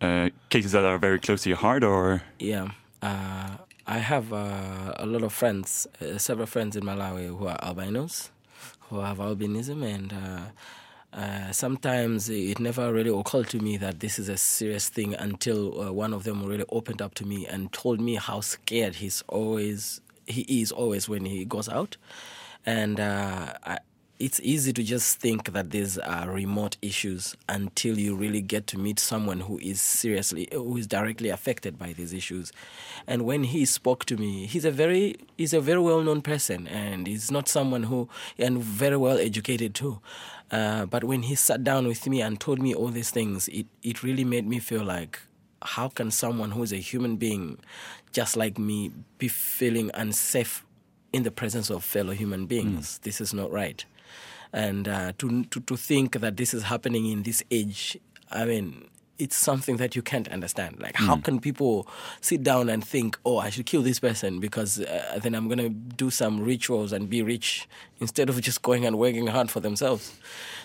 uh, 0.00 0.30
cases 0.48 0.72
that 0.72 0.84
are 0.84 0.98
very 0.98 1.18
close 1.18 1.42
to 1.42 1.48
your 1.48 1.58
heart, 1.58 1.82
or 1.84 2.22
Yeah. 2.38 2.68
Uh, 3.02 3.56
I 3.86 3.98
have 3.98 4.32
uh, 4.32 4.94
a 4.96 5.04
lot 5.06 5.22
of 5.22 5.32
friends, 5.32 5.86
uh, 6.00 6.16
several 6.18 6.46
friends 6.46 6.74
in 6.76 6.84
Malawi 6.84 7.26
who 7.36 7.46
are 7.46 7.58
albinos, 7.62 8.30
who 8.88 9.00
have 9.00 9.18
albinism, 9.18 9.82
and 9.84 10.12
uh, 10.12 11.18
uh, 11.20 11.52
sometimes 11.52 12.28
it 12.30 12.58
never 12.58 12.92
really 12.92 13.10
occurred 13.10 13.48
to 13.50 13.58
me 13.58 13.76
that 13.76 14.00
this 14.00 14.18
is 14.18 14.28
a 14.28 14.36
serious 14.38 14.88
thing 14.88 15.14
until 15.14 15.80
uh, 15.80 15.92
one 15.92 16.14
of 16.14 16.24
them 16.24 16.44
really 16.44 16.64
opened 16.70 17.02
up 17.02 17.14
to 17.14 17.24
me 17.26 17.46
and 17.46 17.72
told 17.72 18.00
me 18.00 18.14
how 18.16 18.40
scared 18.40 18.96
he's 18.96 19.22
always 19.28 20.00
he 20.26 20.60
is 20.60 20.72
always 20.72 21.08
when 21.08 21.24
he 21.24 21.44
goes 21.44 21.68
out, 21.68 21.96
and 22.66 23.00
uh, 23.00 23.54
I, 23.64 23.78
it's 24.20 24.40
easy 24.44 24.72
to 24.72 24.82
just 24.82 25.18
think 25.18 25.52
that 25.52 25.70
these 25.70 25.98
are 25.98 26.30
remote 26.30 26.76
issues 26.80 27.36
until 27.48 27.98
you 27.98 28.14
really 28.14 28.40
get 28.40 28.66
to 28.68 28.78
meet 28.78 29.00
someone 29.00 29.40
who 29.40 29.58
is 29.58 29.80
seriously 29.80 30.48
who 30.52 30.76
is 30.76 30.86
directly 30.86 31.30
affected 31.30 31.78
by 31.78 31.92
these 31.92 32.12
issues. 32.12 32.52
And 33.06 33.24
when 33.24 33.44
he 33.44 33.64
spoke 33.64 34.04
to 34.06 34.16
me 34.16 34.46
he's 34.46 34.64
a 34.64 34.70
very 34.70 35.16
he's 35.36 35.52
a 35.52 35.60
very 35.60 35.80
well 35.80 36.00
known 36.00 36.22
person 36.22 36.68
and 36.68 37.06
he's 37.08 37.30
not 37.30 37.48
someone 37.48 37.84
who 37.84 38.08
and 38.38 38.62
very 38.62 38.96
well 38.96 39.18
educated 39.18 39.74
too. 39.74 40.00
Uh, 40.50 40.86
but 40.86 41.02
when 41.02 41.22
he 41.22 41.34
sat 41.34 41.64
down 41.64 41.86
with 41.86 42.06
me 42.06 42.20
and 42.22 42.38
told 42.38 42.60
me 42.60 42.72
all 42.72 42.88
these 42.88 43.10
things 43.10 43.48
it, 43.48 43.66
it 43.82 44.04
really 44.04 44.24
made 44.24 44.46
me 44.46 44.60
feel 44.60 44.84
like 44.84 45.18
how 45.64 45.88
can 45.88 46.10
someone 46.10 46.50
who 46.52 46.62
is 46.62 46.72
a 46.72 46.76
human 46.76 47.16
being 47.16 47.58
just 48.12 48.36
like 48.36 48.58
me 48.58 48.90
be 49.18 49.28
feeling 49.28 49.90
unsafe 49.94 50.64
in 51.12 51.22
the 51.22 51.30
presence 51.30 51.70
of 51.70 51.82
fellow 51.84 52.12
human 52.12 52.46
beings 52.46 52.98
this 53.02 53.20
is 53.20 53.34
not 53.34 53.50
right 53.50 53.84
and 54.54 54.86
uh, 54.86 55.12
to, 55.18 55.44
to 55.46 55.60
to 55.60 55.76
think 55.76 56.20
that 56.20 56.36
this 56.36 56.54
is 56.54 56.62
happening 56.62 57.10
in 57.10 57.24
this 57.24 57.42
age, 57.50 57.98
I 58.30 58.44
mean, 58.44 58.88
it's 59.18 59.34
something 59.34 59.78
that 59.78 59.96
you 59.96 60.02
can't 60.02 60.28
understand. 60.28 60.78
Like, 60.78 60.94
how 60.94 61.16
can 61.16 61.40
people 61.40 61.88
sit 62.20 62.44
down 62.44 62.68
and 62.68 62.84
think, 62.86 63.18
"Oh, 63.24 63.38
I 63.38 63.50
should 63.50 63.66
kill 63.66 63.82
this 63.82 63.98
person 63.98 64.38
because 64.38 64.78
uh, 64.80 65.18
then 65.20 65.34
I'm 65.34 65.48
gonna 65.48 65.70
do 65.70 66.08
some 66.08 66.40
rituals 66.40 66.92
and 66.92 67.10
be 67.10 67.20
rich," 67.20 67.68
instead 68.00 68.28
of 68.28 68.40
just 68.40 68.62
going 68.62 68.86
and 68.86 68.96
working 68.96 69.26
hard 69.26 69.50
for 69.50 69.58
themselves? 69.58 70.14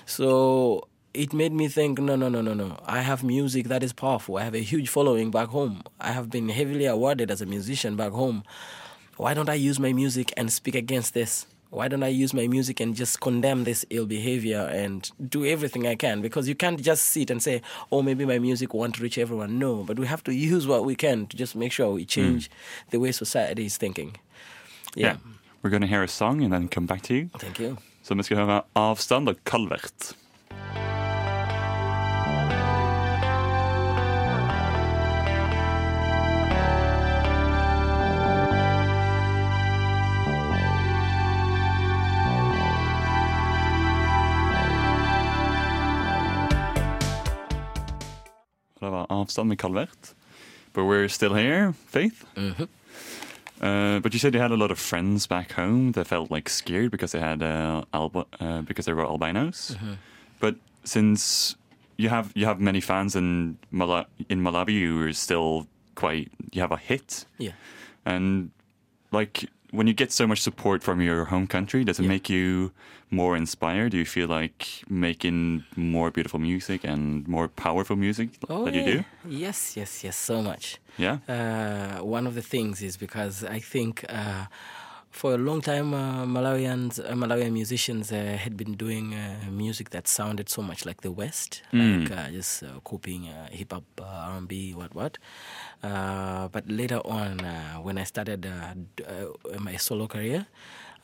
So 0.05 0.87
it 1.13 1.33
made 1.33 1.53
me 1.53 1.67
think, 1.67 1.99
no, 1.99 2.15
no, 2.15 2.29
no, 2.29 2.41
no, 2.41 2.53
no. 2.53 2.77
I 2.85 3.01
have 3.01 3.23
music 3.23 3.67
that 3.67 3.83
is 3.83 3.93
powerful. 3.93 4.37
I 4.37 4.43
have 4.43 4.55
a 4.55 4.59
huge 4.59 4.89
following 4.89 5.31
back 5.31 5.49
home. 5.49 5.83
I 5.99 6.11
have 6.11 6.29
been 6.29 6.49
heavily 6.49 6.85
awarded 6.85 7.31
as 7.31 7.41
a 7.41 7.45
musician 7.45 7.95
back 7.95 8.11
home. 8.11 8.43
Why 9.17 9.33
don't 9.33 9.49
I 9.49 9.55
use 9.55 9.79
my 9.79 9.91
music 9.93 10.31
and 10.37 10.51
speak 10.51 10.75
against 10.75 11.13
this? 11.13 11.45
Why 11.71 11.87
don't 11.87 12.01
I 12.01 12.07
use 12.07 12.33
my 12.33 12.47
music 12.47 12.79
and 12.79 12.95
just 12.95 13.21
condemn 13.21 13.63
this 13.63 13.85
ill 13.91 14.07
behavior 14.07 14.67
and 14.71 15.09
do 15.29 15.45
everything 15.45 15.85
I 15.85 15.95
can? 15.95 16.21
Because 16.21 16.47
you 16.47 16.55
can't 16.55 16.81
just 16.81 17.03
sit 17.03 17.29
and 17.29 17.43
say, 17.43 17.61
oh, 17.91 18.01
maybe 18.01 18.25
my 18.25 18.39
music 18.39 18.73
won't 18.73 18.99
reach 18.99 19.17
everyone. 19.17 19.59
No, 19.59 19.83
but 19.83 19.99
we 19.99 20.07
have 20.07 20.23
to 20.23 20.33
use 20.33 20.65
what 20.65 20.83
we 20.83 20.95
can 20.95 21.27
to 21.27 21.37
just 21.37 21.55
make 21.55 21.71
sure 21.71 21.91
we 21.91 22.05
mm. 22.05 22.09
change 22.09 22.49
the 22.89 22.99
way 22.99 23.11
society 23.11 23.65
is 23.65 23.77
thinking. 23.77 24.15
yeah. 24.95 25.17
We're 25.61 25.69
going 25.69 25.81
to 25.81 25.87
hear 25.87 26.03
a 26.03 26.07
song 26.07 26.41
and 26.41 26.53
then 26.53 26.69
come 26.69 26.85
back 26.85 27.01
to 27.03 27.13
you. 27.13 27.29
Thank 27.37 27.59
you. 27.59 27.77
Så 28.01 28.15
vi 28.15 28.23
skal 28.23 28.37
høre 28.37 28.61
Avstand 28.75 29.29
og 29.29 29.35
Kalvert. 29.45 30.15
Avstand 49.21 49.47
med 49.49 49.57
Calvert. 49.57 50.13
But 50.73 50.83
we're 50.85 51.07
still 51.09 51.33
here, 51.33 51.73
Faith. 51.87 52.25
Mhm. 52.35 52.67
Uh, 53.61 53.99
but 53.99 54.13
you 54.13 54.19
said 54.19 54.33
you 54.33 54.39
had 54.41 54.51
a 54.51 54.55
lot 54.55 54.71
of 54.71 54.79
friends 54.79 55.27
back 55.27 55.51
home 55.53 55.91
that 55.91 56.07
felt 56.07 56.31
like 56.31 56.49
scared 56.49 56.91
because 56.91 57.11
they 57.11 57.19
had 57.19 57.41
uh, 57.43 57.81
alb- 57.93 58.25
uh, 58.39 58.61
because 58.61 58.85
they 58.85 58.93
were 58.93 59.05
albinos. 59.05 59.75
But 60.39 60.55
since 60.85 61.55
you 61.97 62.09
have 62.09 62.29
you 62.35 62.45
have 62.45 62.61
many 62.61 62.79
fans 62.81 63.15
in 63.15 63.57
Mala- 63.71 64.05
in 64.29 64.41
Malawi, 64.41 64.71
you 64.79 65.01
are 65.01 65.13
still 65.13 65.67
quite 65.95 66.29
you 66.53 66.61
have 66.61 66.71
a 66.71 66.77
hit. 66.77 67.25
Yeah. 67.37 67.51
And 68.05 68.51
like 69.11 69.49
when 69.71 69.87
you 69.87 69.93
get 69.93 70.11
so 70.11 70.25
much 70.27 70.39
support 70.41 70.83
from 70.83 71.01
your 71.01 71.25
home 71.25 71.47
country, 71.47 71.83
does 71.83 71.99
it 71.99 72.03
Yeah. 72.03 72.09
make 72.15 72.29
you 72.29 72.71
more 73.11 73.35
inspired? 73.37 73.91
Do 73.91 73.97
you 73.97 74.05
feel 74.05 74.27
like 74.27 74.83
making 74.89 75.63
more 75.75 76.11
beautiful 76.11 76.39
music 76.39 76.83
and 76.83 77.27
more 77.27 77.47
powerful 77.47 77.95
music 77.95 78.29
that 78.65 78.73
you 78.73 78.83
do? 78.93 78.99
Oh, 78.99 79.29
Yes, 79.29 79.75
yes, 79.77 80.03
yes, 80.03 80.15
so 80.17 80.41
much. 80.41 80.77
Yeah. 80.97 81.17
Uh, 81.27 82.03
one 82.03 82.27
of 82.27 82.33
the 82.35 82.41
things 82.41 82.81
is 82.81 82.97
because 82.97 83.43
I 83.43 83.59
think 83.59 84.03
uh, 84.09 84.45
for 85.11 85.33
a 85.33 85.37
long 85.37 85.61
time 85.61 85.93
uh, 85.93 86.25
Malawians, 86.25 86.99
uh, 86.99 87.13
Malawian 87.13 87.51
musicians 87.51 88.11
uh, 88.11 88.37
had 88.39 88.55
been 88.55 88.73
doing 88.73 89.13
uh, 89.15 89.49
music 89.51 89.89
that 89.89 90.07
sounded 90.07 90.49
so 90.49 90.61
much 90.61 90.85
like 90.85 91.01
the 91.01 91.11
West, 91.11 91.61
like 91.73 92.11
uh, 92.11 92.29
just 92.31 92.63
uh, 92.63 92.79
copying 92.83 93.27
uh, 93.27 93.47
hip 93.51 93.71
hop, 93.73 93.83
uh, 93.99 94.03
R&B, 94.33 94.73
what 94.73 94.93
what. 94.93 95.17
Uh, 95.83 96.47
but 96.49 96.69
later 96.69 96.99
on, 97.05 97.41
uh, 97.41 97.75
when 97.77 97.97
I 97.97 98.03
started 98.03 98.45
uh, 98.45 98.73
d- 98.95 99.03
uh, 99.05 99.59
my 99.59 99.75
solo 99.77 100.07
career. 100.07 100.45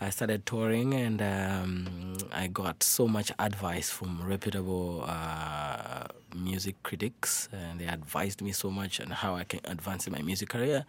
I 0.01 0.09
started 0.09 0.45
touring 0.45 0.93
and 0.93 1.21
um, 1.21 2.17
I 2.33 2.47
got 2.47 2.83
so 2.83 3.07
much 3.07 3.31
advice 3.39 3.89
from 3.89 4.21
reputable 4.27 5.05
uh, 5.07 6.03
music 6.35 6.75
critics, 6.83 7.47
and 7.53 7.79
they 7.79 7.87
advised 7.87 8.41
me 8.41 8.51
so 8.51 8.69
much 8.69 8.99
on 8.99 9.07
how 9.07 9.35
I 9.35 9.45
can 9.45 9.61
advance 9.63 10.05
in 10.05 10.11
my 10.11 10.21
music 10.21 10.49
career. 10.49 10.85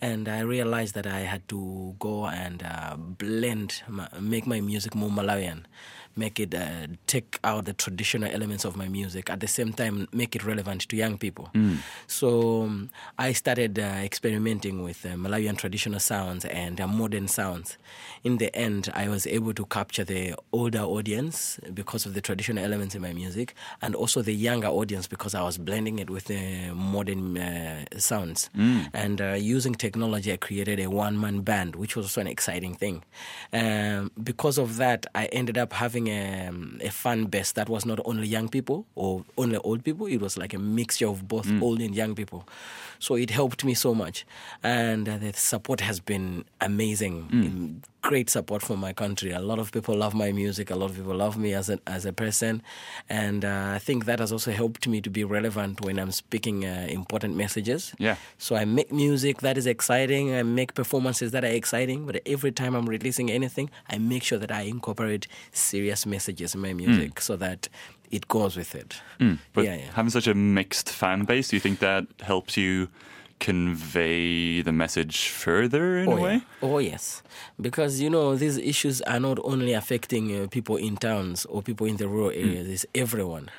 And 0.00 0.28
I 0.28 0.40
realized 0.40 0.94
that 0.94 1.06
I 1.06 1.20
had 1.20 1.48
to 1.48 1.96
go 1.98 2.26
and 2.26 2.62
uh, 2.62 2.96
blend, 2.96 3.82
my, 3.88 4.08
make 4.20 4.46
my 4.46 4.60
music 4.60 4.94
more 4.94 5.10
Malawian, 5.10 5.64
make 6.16 6.38
it 6.40 6.54
uh, 6.54 6.86
take 7.06 7.38
out 7.44 7.64
the 7.64 7.72
traditional 7.72 8.30
elements 8.30 8.64
of 8.64 8.76
my 8.76 8.88
music, 8.88 9.30
at 9.30 9.40
the 9.40 9.48
same 9.48 9.72
time 9.72 10.08
make 10.12 10.34
it 10.36 10.44
relevant 10.44 10.82
to 10.88 10.96
young 10.96 11.18
people. 11.18 11.48
So 12.06 12.62
um, 12.62 12.90
I 13.18 13.32
started 13.32 13.78
uh, 13.78 13.82
experimenting 14.04 14.82
with 14.82 15.04
uh, 15.04 15.10
Malawian 15.10 15.56
traditional 15.56 16.00
sounds 16.00 16.44
and 16.44 16.80
uh, 16.80 16.86
modern 16.86 17.28
sounds. 17.28 17.78
In 18.22 18.38
the 18.38 18.54
end, 18.56 18.90
I 18.94 19.08
was 19.08 19.26
able 19.26 19.52
to 19.54 19.64
capture 19.66 20.04
the 20.04 20.34
older 20.52 20.80
audience 20.80 21.60
because 21.72 22.06
of 22.06 22.14
the 22.14 22.20
traditional 22.20 22.64
elements 22.64 22.94
in 22.94 23.02
my 23.02 23.12
music, 23.12 23.54
and 23.82 23.94
also 23.94 24.22
the 24.22 24.32
younger 24.34 24.68
audience 24.68 25.06
because 25.06 25.34
I 25.34 25.42
was 25.42 25.58
blending 25.58 25.98
it 25.98 26.08
with 26.10 26.24
the 26.24 26.72
modern 26.72 27.36
uh, 27.38 27.84
sounds. 27.98 28.48
And 28.92 29.20
uh, 29.20 29.32
using 29.34 29.74
technology, 29.74 30.32
I 30.32 30.36
created 30.36 30.80
a 30.80 30.88
one 30.88 31.20
man 31.20 31.40
band, 31.42 31.76
which 31.76 31.96
was 31.96 32.06
also 32.06 32.20
an 32.20 32.26
exciting 32.26 32.74
thing. 32.74 33.02
Um, 33.52 34.10
because 34.22 34.58
of 34.58 34.76
that, 34.76 35.06
I 35.14 35.26
ended 35.26 35.58
up 35.58 35.72
having 35.72 36.03
a, 36.08 36.50
a 36.80 36.90
fan 36.90 37.26
base 37.26 37.52
that 37.52 37.68
was 37.68 37.84
not 37.84 38.00
only 38.04 38.26
young 38.26 38.48
people 38.48 38.86
or 38.94 39.24
only 39.36 39.58
old 39.58 39.84
people, 39.84 40.06
it 40.06 40.20
was 40.20 40.36
like 40.36 40.54
a 40.54 40.58
mixture 40.58 41.08
of 41.08 41.26
both 41.28 41.46
old 41.62 41.80
and 41.80 41.94
young 41.94 42.14
people. 42.14 42.46
So 42.98 43.16
it 43.16 43.30
helped 43.30 43.64
me 43.64 43.74
so 43.74 43.94
much. 43.94 44.24
And 44.62 45.08
uh, 45.08 45.18
the 45.18 45.32
support 45.32 45.80
has 45.80 46.00
been 46.00 46.44
amazing. 46.60 47.28
Mm, 47.30 47.82
Great 48.10 48.28
support 48.28 48.60
from 48.60 48.80
my 48.80 48.92
country. 48.92 49.30
A 49.32 49.40
lot 49.40 49.58
of 49.58 49.72
people 49.72 49.96
love 49.96 50.14
my 50.14 50.30
music. 50.30 50.70
A 50.70 50.76
lot 50.76 50.90
of 50.90 50.96
people 50.96 51.16
love 51.16 51.38
me 51.38 51.54
as 51.54 51.70
a, 51.70 51.78
as 51.86 52.04
a 52.04 52.12
person. 52.12 52.62
And 53.08 53.46
uh, 53.46 53.72
I 53.74 53.78
think 53.78 54.04
that 54.04 54.18
has 54.18 54.30
also 54.30 54.52
helped 54.52 54.86
me 54.86 55.00
to 55.00 55.08
be 55.08 55.24
relevant 55.24 55.80
when 55.80 55.98
I'm 55.98 56.12
speaking 56.12 56.66
uh, 56.66 56.86
important 56.90 57.34
messages. 57.34 57.94
Yeah. 57.98 58.16
So 58.36 58.56
I 58.56 58.66
make 58.66 58.92
music 58.92 59.40
that 59.40 59.56
is 59.56 59.66
exciting. 59.66 60.34
I 60.34 60.42
make 60.42 60.74
performances 60.74 61.30
that 61.32 61.44
are 61.44 61.54
exciting. 61.62 62.04
But 62.04 62.20
every 62.26 62.52
time 62.52 62.74
I'm 62.74 62.86
releasing 62.86 63.30
anything, 63.30 63.70
I 63.88 63.96
make 63.96 64.22
sure 64.22 64.38
that 64.38 64.52
I 64.52 64.62
incorporate 64.62 65.26
serious 65.52 66.04
messages 66.04 66.54
in 66.54 66.60
my 66.60 66.74
music 66.74 67.22
so 67.22 67.36
that 67.36 67.70
it 68.10 68.28
goes 68.28 68.54
with 68.54 68.74
it. 68.74 69.00
But 69.54 69.64
yeah, 69.64 69.76
yeah. 69.76 69.90
having 69.94 70.10
such 70.10 70.26
a 70.26 70.34
mixed 70.34 70.90
fan 70.90 71.24
base, 71.24 71.48
do 71.48 71.56
you 71.56 71.60
think 71.60 71.78
that 71.78 72.06
helps 72.20 72.56
you 72.56 72.88
convey 73.40 74.62
the 74.62 74.72
message 74.72 75.28
further 75.28 75.98
in 75.98 76.08
oh, 76.08 76.16
a 76.16 76.20
way? 76.20 76.34
Yeah. 76.34 76.40
Oh, 76.62 76.78
yes. 76.78 77.22
Because, 77.60 78.00
you 78.00 78.10
know, 78.10 78.36
these 78.36 78.58
issues 78.58 79.00
are 79.02 79.20
not 79.20 79.38
only 79.44 79.72
affecting 79.72 80.34
uh, 80.34 80.46
people 80.48 80.76
in 80.76 80.96
towns 80.96 81.44
or 81.46 81.62
people 81.62 81.86
in 81.86 81.96
the 81.96 82.08
rural 82.08 82.30
areas, 82.30 82.68
it's 82.68 82.86
everyone. 82.94 83.50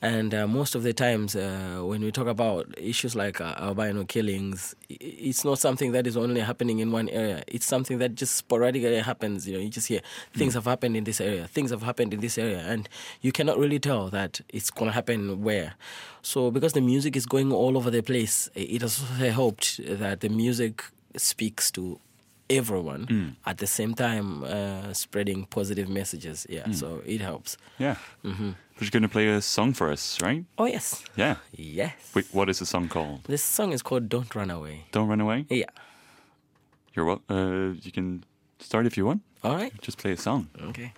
And 0.00 0.34
uh, 0.34 0.48
most 0.48 0.74
of 0.74 0.82
the 0.82 0.92
times, 0.92 1.36
uh, 1.36 1.80
when 1.84 2.02
we 2.02 2.10
talk 2.10 2.26
about 2.26 2.74
issues 2.76 3.14
like 3.14 3.40
uh, 3.40 3.54
albino 3.56 4.04
killings, 4.04 4.74
it's 4.88 5.44
not 5.44 5.58
something 5.60 5.92
that 5.92 6.06
is 6.06 6.16
only 6.16 6.40
happening 6.40 6.80
in 6.80 6.90
one 6.90 7.08
area. 7.08 7.44
It's 7.46 7.66
something 7.66 7.98
that 7.98 8.16
just 8.16 8.34
sporadically 8.34 8.98
happens. 8.98 9.46
You 9.46 9.54
know, 9.54 9.60
you 9.60 9.68
just 9.68 9.86
hear 9.86 10.00
things 10.34 10.54
have 10.54 10.64
happened 10.64 10.96
in 10.96 11.04
this 11.04 11.20
area, 11.20 11.46
things 11.46 11.70
have 11.70 11.82
happened 11.82 12.12
in 12.12 12.20
this 12.20 12.36
area, 12.36 12.64
and 12.66 12.88
you 13.20 13.30
cannot 13.30 13.58
really 13.58 13.78
tell 13.78 14.08
that 14.10 14.40
it's 14.48 14.70
going 14.70 14.88
to 14.88 14.92
happen 14.92 15.42
where. 15.42 15.74
So, 16.22 16.50
because 16.50 16.72
the 16.72 16.80
music 16.80 17.16
is 17.16 17.26
going 17.26 17.52
all 17.52 17.76
over 17.76 17.90
the 17.90 18.02
place, 18.02 18.48
it 18.54 18.80
has 18.82 18.98
helped 19.18 19.80
that 19.98 20.20
the 20.20 20.28
music 20.28 20.84
speaks 21.16 21.70
to 21.72 21.98
everyone 22.48 23.36
at 23.46 23.58
the 23.58 23.66
same 23.66 23.94
time 23.94 24.44
uh, 24.44 24.92
spreading 24.92 25.46
positive 25.46 25.88
messages. 25.88 26.46
Yeah, 26.48 26.70
so 26.72 27.02
it 27.06 27.20
helps. 27.20 27.56
Yeah. 27.78 27.96
Mm-hmm. 28.24 28.50
But 28.74 28.82
you're 28.82 28.90
going 28.90 29.02
to 29.02 29.08
play 29.08 29.28
a 29.28 29.40
song 29.40 29.72
for 29.74 29.90
us, 29.92 30.20
right? 30.22 30.44
Oh, 30.58 30.66
yes. 30.66 31.02
Yeah. 31.16 31.36
Yes. 31.56 32.12
Wait, 32.14 32.26
what 32.32 32.48
is 32.48 32.58
the 32.58 32.66
song 32.66 32.88
called? 32.88 33.24
This 33.24 33.42
song 33.42 33.72
is 33.72 33.82
called 33.82 34.08
Don't 34.08 34.34
Run 34.34 34.50
Away. 34.50 34.84
Don't 34.92 35.08
Run 35.08 35.20
Away? 35.20 35.46
Yeah. 35.50 35.70
You're 36.94 37.04
wel- 37.06 37.22
uh, 37.30 37.74
you 37.82 37.92
can 37.92 38.24
start 38.58 38.86
if 38.86 38.96
you 38.96 39.06
want. 39.06 39.22
All 39.42 39.56
right. 39.56 39.72
Just 39.80 39.98
play 39.98 40.12
a 40.12 40.16
song. 40.16 40.48
Okay. 40.60 40.92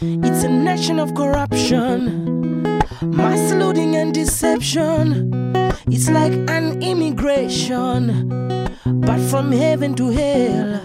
It's 0.00 0.44
a 0.44 0.48
nation 0.48 1.00
of 1.00 1.12
corruption, 1.14 2.62
mass 3.02 3.52
looting 3.52 3.96
and 3.96 4.14
deception. 4.14 5.52
It's 5.88 6.08
like 6.08 6.32
an 6.48 6.80
immigration, 6.82 8.38
but 8.84 9.18
from 9.28 9.50
heaven 9.50 9.94
to 9.94 10.10
hell. 10.10 10.80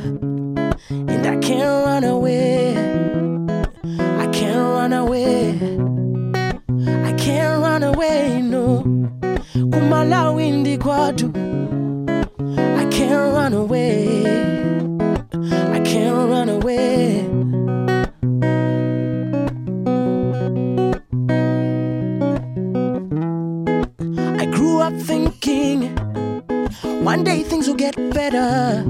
And 0.89 1.27
I 1.27 1.37
can't 1.37 1.85
run 1.85 2.03
away. 2.03 2.75
I 4.19 4.27
can't 4.31 4.57
run 4.57 4.93
away. 4.93 5.59
I 7.05 7.13
can't 7.13 7.61
run 7.61 7.83
away, 7.83 8.41
no. 8.41 8.83
Kumalawi 9.53 10.51
ndi 10.51 10.77
kwatu. 10.77 11.29
I 12.79 12.85
can't 12.85 13.33
run 13.35 13.53
away. 13.53 14.25
I 15.71 15.79
can't 15.81 16.29
run 16.29 16.49
away. 16.49 17.22
One 27.03 27.23
day 27.23 27.43
things 27.43 27.67
will 27.67 27.75
get 27.75 27.95
better. 28.13 28.83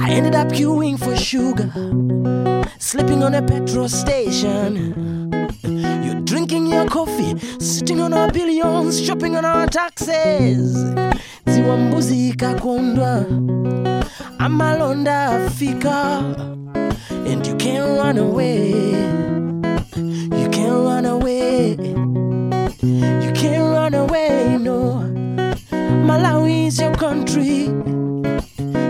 I 0.00 0.10
ended 0.10 0.34
up 0.34 0.48
queuing 0.48 0.98
for 0.98 1.16
sugar, 1.16 1.70
sleeping 2.78 3.22
on 3.22 3.34
a 3.34 3.42
petrol 3.42 3.88
station. 3.88 5.30
You're 5.62 6.20
drinking 6.22 6.66
your 6.66 6.86
coffee, 6.88 7.38
sitting 7.58 8.00
on 8.00 8.12
our 8.14 8.30
billions, 8.30 9.00
shopping 9.04 9.36
on 9.36 9.44
our 9.44 9.66
taxes. 9.66 10.76
Ziwa 11.46 11.76
mbuzi 11.76 12.28
ikakondwa, 12.28 13.24
amalonda 14.38 15.24
afika, 15.24 16.18
and 17.26 17.46
you 17.46 17.54
can't 17.56 17.98
run 17.98 18.18
away. 18.18 18.70
You 20.40 20.48
can't 20.50 20.84
run 20.84 21.06
away. 21.06 21.89
is 26.70 26.80
your 26.80 26.94
country. 26.94 27.66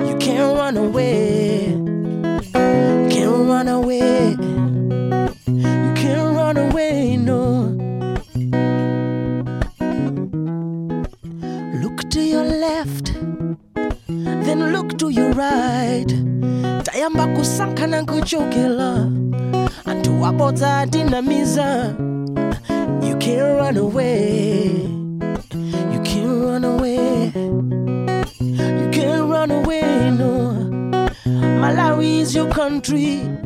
You 0.09 0.17
can't 0.21 0.55
run 0.59 0.77
away. 0.77 1.69
You 1.69 3.09
can't 3.15 3.49
run 3.49 3.69
away. 3.69 4.37
You 5.47 5.93
can't 6.01 6.37
run 6.37 6.57
away, 6.59 7.17
no. 7.17 7.41
Look 11.83 11.99
to 12.11 12.21
your 12.21 12.45
left, 12.45 13.15
then 14.47 14.73
look 14.75 14.99
to 14.99 15.09
your 15.09 15.33
right. 15.33 16.11
Tayamba 16.85 17.27
kusanka 17.35 17.87
na 17.87 18.05
kuchokela. 18.05 19.11
Antu 19.87 20.23
wapota 20.23 20.87
dinamiza. 20.87 21.95
You 23.03 23.17
can't 23.17 23.59
run 23.59 23.77
away. 23.79 25.00
Your 32.35 32.51
country. 32.51 33.40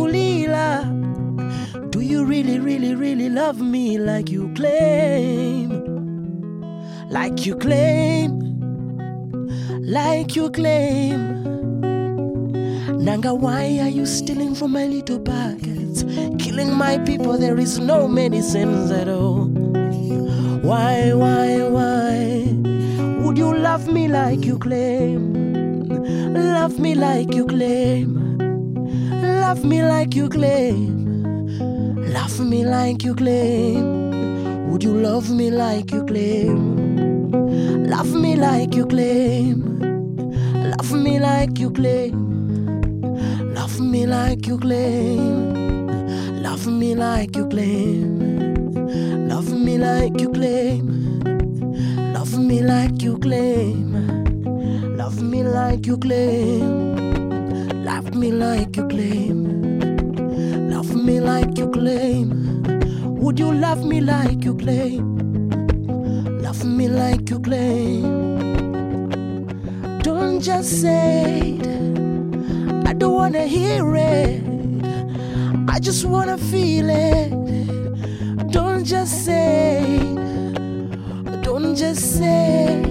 Akulila 0.00 1.90
Do 1.90 2.00
you 2.00 2.24
really 2.24 2.58
really 2.58 2.94
really 2.94 3.28
love 3.28 3.60
me 3.60 3.98
like 3.98 4.30
you 4.30 4.50
claim 4.54 5.68
like 7.10 7.44
you 7.44 7.54
claim 7.56 8.40
like 9.82 10.34
you 10.36 10.50
claim 10.50 11.40
Nanga, 13.04 13.34
why 13.34 13.78
are 13.82 13.88
you 13.88 14.06
stealing 14.06 14.54
from 14.54 14.72
my 14.72 14.86
little 14.86 15.20
pockets? 15.20 16.02
Killing 16.38 16.72
my 16.74 16.98
people, 16.98 17.36
there 17.38 17.58
is 17.58 17.78
no 17.78 18.06
medicines 18.06 18.90
at 18.90 19.08
all. 19.08 19.46
Why, 20.62 21.12
why, 21.14 21.62
why? 21.62 22.44
Would 23.22 23.38
you 23.38 23.54
love 23.56 23.88
me 23.88 24.06
like 24.06 24.44
you 24.44 24.58
claim? 24.58 25.32
Love 26.34 26.78
me 26.78 26.94
like 26.94 27.32
you 27.34 27.46
claim. 27.46 28.29
Love 29.50 29.64
me 29.64 29.82
like 29.82 30.14
you 30.14 30.28
claim. 30.28 31.58
Love 32.12 32.38
me 32.38 32.64
like 32.64 33.02
you 33.02 33.16
claim. 33.16 34.70
Would 34.70 34.84
you 34.84 34.94
love 34.94 35.28
me 35.28 35.50
like 35.50 35.90
you 35.90 36.04
claim? 36.04 37.32
Love 37.90 38.14
me 38.14 38.36
like 38.36 38.76
you 38.76 38.86
claim. 38.86 39.80
Love 40.54 40.92
me 40.92 41.18
like 41.18 41.58
you 41.58 41.72
claim. 41.72 42.14
Love 43.52 43.80
me 43.80 44.06
like 44.06 44.46
you 44.46 44.56
claim. 44.56 45.42
Love 46.44 46.68
me 46.68 46.94
like 46.94 47.34
you 47.34 47.48
claim. 47.48 49.28
Love 49.28 49.52
me 49.52 49.78
like 49.78 50.20
you 50.20 50.30
claim. 50.30 51.18
Love 52.12 52.38
me 52.38 52.62
like 52.62 53.02
you 53.02 53.18
claim. 53.18 54.96
Love 54.96 55.20
me 55.20 55.42
like 55.42 55.86
you 55.86 55.98
claim. 55.98 57.10
Love 57.84 58.14
me 58.14 58.30
like 58.30 58.76
you 58.76 58.86
claim. 58.86 59.39
Me 61.04 61.18
like 61.18 61.56
you 61.56 61.70
claim. 61.70 62.62
Would 63.20 63.38
you 63.38 63.50
love 63.52 63.84
me 63.84 64.02
like 64.02 64.44
you 64.44 64.54
claim? 64.54 65.18
Love 66.42 66.62
me 66.64 66.88
like 66.88 67.30
you 67.30 67.40
claim. 67.40 68.02
Don't 70.02 70.40
just 70.42 70.82
say 70.82 71.58
it. 71.58 72.86
I 72.86 72.92
don't 72.92 73.14
wanna 73.14 73.46
hear 73.46 73.96
it. 73.96 74.42
I 75.68 75.78
just 75.80 76.04
wanna 76.04 76.36
feel 76.36 76.90
it. 76.90 77.30
Don't 78.50 78.84
just 78.84 79.24
say. 79.24 79.98
Don't 81.42 81.74
just 81.74 82.18
say. 82.18 82.82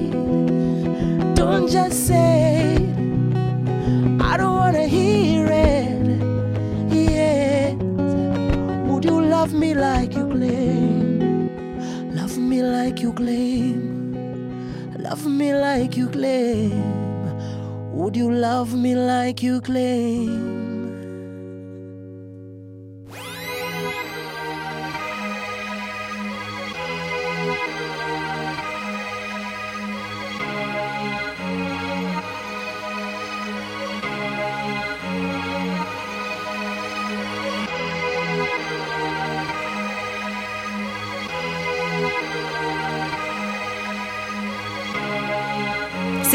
Don't 1.36 1.70
just 1.70 2.08
say. 2.08 2.29
Love 9.40 9.54
me 9.54 9.74
like 9.74 10.16
you 10.16 10.28
claim? 10.28 12.14
Love 12.14 12.38
me 12.38 12.62
like 12.62 13.00
you 13.00 13.14
claim. 13.14 14.14
Love 15.00 15.26
me 15.26 15.54
like 15.54 15.96
you 15.96 16.10
claim. 16.10 16.84
Would 17.94 18.18
you 18.18 18.30
love 18.30 18.74
me 18.74 18.96
like 18.96 19.42
you 19.42 19.62
claim? 19.62 20.59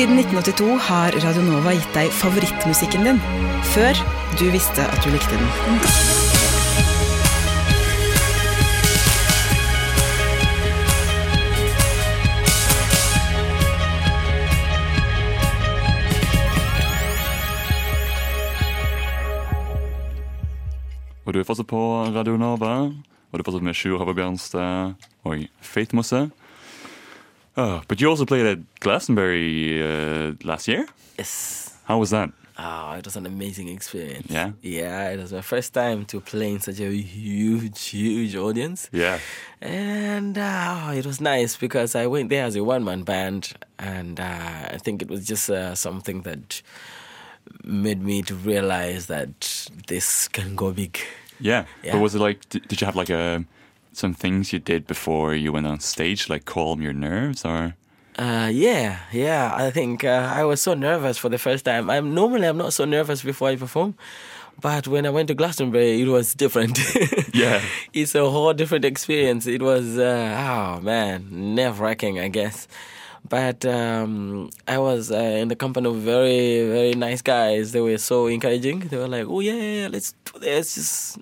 Siden 0.05 0.19
1982 0.19 0.79
har 0.79 1.15
Radio 1.25 1.43
Nova 1.43 1.73
gitt 1.73 1.95
deg 1.97 2.11
favorittmusikken 2.13 3.07
din, 3.09 3.21
før 3.73 3.97
du 4.37 4.43
visste 4.53 4.85
at 4.85 5.01
du 5.01 5.09
likte 5.09 5.33
den. 5.33 5.47
Og 21.25 21.33
du 21.33 21.41
er 21.41 21.49
fortsatt 21.49 21.73
på 21.73 21.81
Radio 22.13 22.37
Nova. 22.37 22.77
Og 22.93 23.33
du 23.33 23.41
er 23.41 23.49
fortsatt 23.49 23.65
med 23.65 23.81
Sjur 23.81 24.05
Havre 24.05 24.21
Bjørnstad 24.21 25.09
og 25.25 25.49
Mosse. 25.97 26.27
Oh, 27.57 27.83
but 27.87 28.01
you 28.01 28.09
also 28.09 28.25
played 28.25 28.47
at 28.47 28.59
Glastonbury 28.81 29.83
uh, 29.83 30.33
last 30.43 30.67
year. 30.69 30.87
Yes. 31.19 31.77
How 31.85 31.99
was 31.99 32.11
that? 32.11 32.31
Oh, 32.57 32.93
it 32.93 33.05
was 33.05 33.17
an 33.17 33.27
amazing 33.27 33.69
experience. 33.69 34.31
Yeah? 34.31 34.53
Yeah, 34.63 35.11
it 35.11 35.19
was 35.19 35.33
my 35.33 35.41
first 35.41 35.75
time 35.75 36.05
to 36.07 36.21
play 36.21 36.53
in 36.53 36.61
such 36.61 36.81
a 36.81 36.91
huge, 36.91 37.87
huge 37.87 38.37
audience. 38.37 38.89
Yeah. 38.93 39.19
And 39.61 40.39
uh, 40.39 40.93
it 40.95 41.05
was 41.05 41.21
nice 41.21 41.57
because 41.57 41.97
I 41.97 42.07
went 42.07 42.31
there 42.31 42.45
as 42.45 42.55
a 42.55 42.63
one 42.63 42.85
man 42.85 43.03
band, 43.03 43.55
and 43.79 44.21
uh, 44.21 44.69
I 44.71 44.79
think 44.79 45.03
it 45.03 45.09
was 45.09 45.27
just 45.27 45.51
uh, 45.51 45.75
something 45.75 46.23
that 46.23 46.63
made 47.65 48.03
me 48.03 48.23
to 48.23 48.35
realize 48.35 49.07
that 49.07 49.69
this 49.89 50.29
can 50.29 50.55
go 50.55 50.73
big. 50.73 50.99
Yeah. 51.41 51.65
Yeah. 51.83 51.93
But 51.93 52.01
was 52.01 52.15
it 52.15 52.21
like, 52.21 52.49
did, 52.51 52.69
did 52.69 52.81
you 52.81 52.85
have 52.85 52.97
like 52.97 53.11
a, 53.11 53.45
some 53.97 54.15
things 54.15 54.53
you 54.53 54.59
did 54.59 54.87
before 54.87 55.35
you 55.35 55.53
went 55.53 55.67
on 55.67 55.81
stage, 55.81 56.29
like 56.29 56.45
calm 56.45 56.81
your 56.83 56.93
nerves 56.93 57.45
or? 57.45 57.75
Uh, 58.19 58.49
yeah, 58.53 59.01
yeah. 59.13 59.53
I 59.55 59.71
think 59.71 60.05
uh, 60.05 60.33
I 60.35 60.45
was 60.45 60.61
so 60.61 60.75
nervous 60.75 61.19
for 61.19 61.29
the 61.29 61.39
first 61.39 61.65
time. 61.65 61.91
I'm 61.91 62.15
normally 62.15 62.47
I'm 62.47 62.57
not 62.57 62.73
so 62.73 62.85
nervous 62.85 63.23
before 63.23 63.49
I 63.49 63.57
perform, 63.57 63.97
but 64.61 64.87
when 64.87 65.05
I 65.05 65.11
went 65.11 65.29
to 65.29 65.35
Glastonbury, 65.35 66.01
it 66.03 66.09
was 66.09 66.35
different. 66.35 66.79
Yeah. 67.35 67.61
it's 67.93 68.15
a 68.15 68.31
whole 68.31 68.55
different 68.55 68.85
experience. 68.85 69.49
It 69.49 69.61
was 69.61 69.99
uh, 69.99 70.77
oh 70.79 70.81
man, 70.83 71.55
nerve 71.57 71.81
wracking, 71.81 72.21
I 72.21 72.29
guess. 72.29 72.69
But 73.29 73.65
um, 73.67 74.51
I 74.69 74.79
was 74.79 75.11
uh, 75.11 75.17
in 75.17 75.49
the 75.49 75.57
company 75.57 75.89
of 75.89 75.97
very 75.97 76.69
very 76.69 76.95
nice 76.95 77.23
guys. 77.23 77.73
They 77.73 77.81
were 77.81 77.99
so 77.99 78.29
encouraging. 78.29 78.81
They 78.81 78.97
were 78.97 79.09
like, 79.09 79.27
"Oh 79.27 79.41
yeah, 79.41 79.89
let's 79.91 80.15
do 80.27 80.39
this." 80.39 80.77
Just 80.77 81.19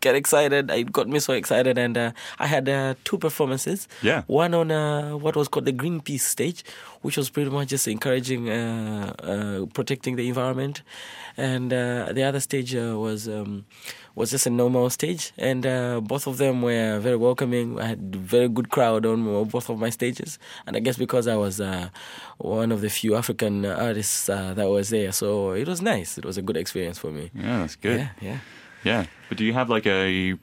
get 0.00 0.14
excited. 0.14 0.70
It 0.70 0.92
got 0.92 1.08
me 1.08 1.18
so 1.20 1.32
excited, 1.32 1.78
and 1.78 1.96
uh, 1.96 2.12
I 2.38 2.46
had 2.46 2.68
uh, 2.68 2.94
two 3.04 3.18
performances. 3.18 3.88
Yeah. 4.02 4.22
One 4.26 4.54
on 4.54 4.70
uh, 4.70 5.16
what 5.16 5.36
was 5.36 5.48
called 5.48 5.66
the 5.66 5.72
Greenpeace 5.72 6.20
stage, 6.22 6.64
which 7.02 7.16
was 7.16 7.30
pretty 7.30 7.50
much 7.50 7.68
just 7.68 7.86
encouraging, 7.88 8.48
uh, 8.50 9.12
uh, 9.22 9.66
protecting 9.72 10.16
the 10.16 10.28
environment, 10.28 10.82
and 11.36 11.72
uh, 11.72 12.12
the 12.12 12.22
other 12.22 12.40
stage 12.40 12.74
uh, 12.74 12.98
was 12.98 13.28
um, 13.28 13.64
was 14.14 14.30
just 14.30 14.46
a 14.46 14.50
normal 14.50 14.90
stage, 14.90 15.32
and 15.38 15.64
uh, 15.66 16.00
both 16.00 16.26
of 16.26 16.38
them 16.38 16.62
were 16.62 16.98
very 16.98 17.16
welcoming. 17.16 17.80
I 17.80 17.86
had 17.86 18.16
very 18.16 18.48
good 18.48 18.70
crowd 18.70 19.06
on 19.06 19.44
both 19.44 19.70
of 19.70 19.78
my 19.78 19.90
stages, 19.90 20.38
and 20.66 20.76
I 20.76 20.80
guess 20.80 20.96
because 20.96 21.26
I 21.28 21.36
was 21.36 21.60
uh, 21.60 21.88
one 22.38 22.72
of 22.72 22.80
the 22.80 22.90
few 22.90 23.16
African 23.16 23.64
artists 23.64 24.28
uh, 24.28 24.54
that 24.54 24.68
was 24.68 24.90
there, 24.90 25.12
so 25.12 25.52
it 25.52 25.68
was 25.68 25.80
nice. 25.80 26.18
It 26.18 26.24
was 26.24 26.36
a 26.36 26.42
good 26.42 26.56
experience 26.56 26.98
for 26.98 27.10
me. 27.10 27.30
Yeah, 27.34 27.60
that's 27.60 27.76
good. 27.76 27.98
Yeah, 27.98 28.10
yeah. 28.20 28.38
Yeah. 28.82 29.06
But 29.30 29.38
do 29.38 29.44
you 29.44 29.52
have 29.54 29.70
like 29.70 29.86
a 29.86 30.34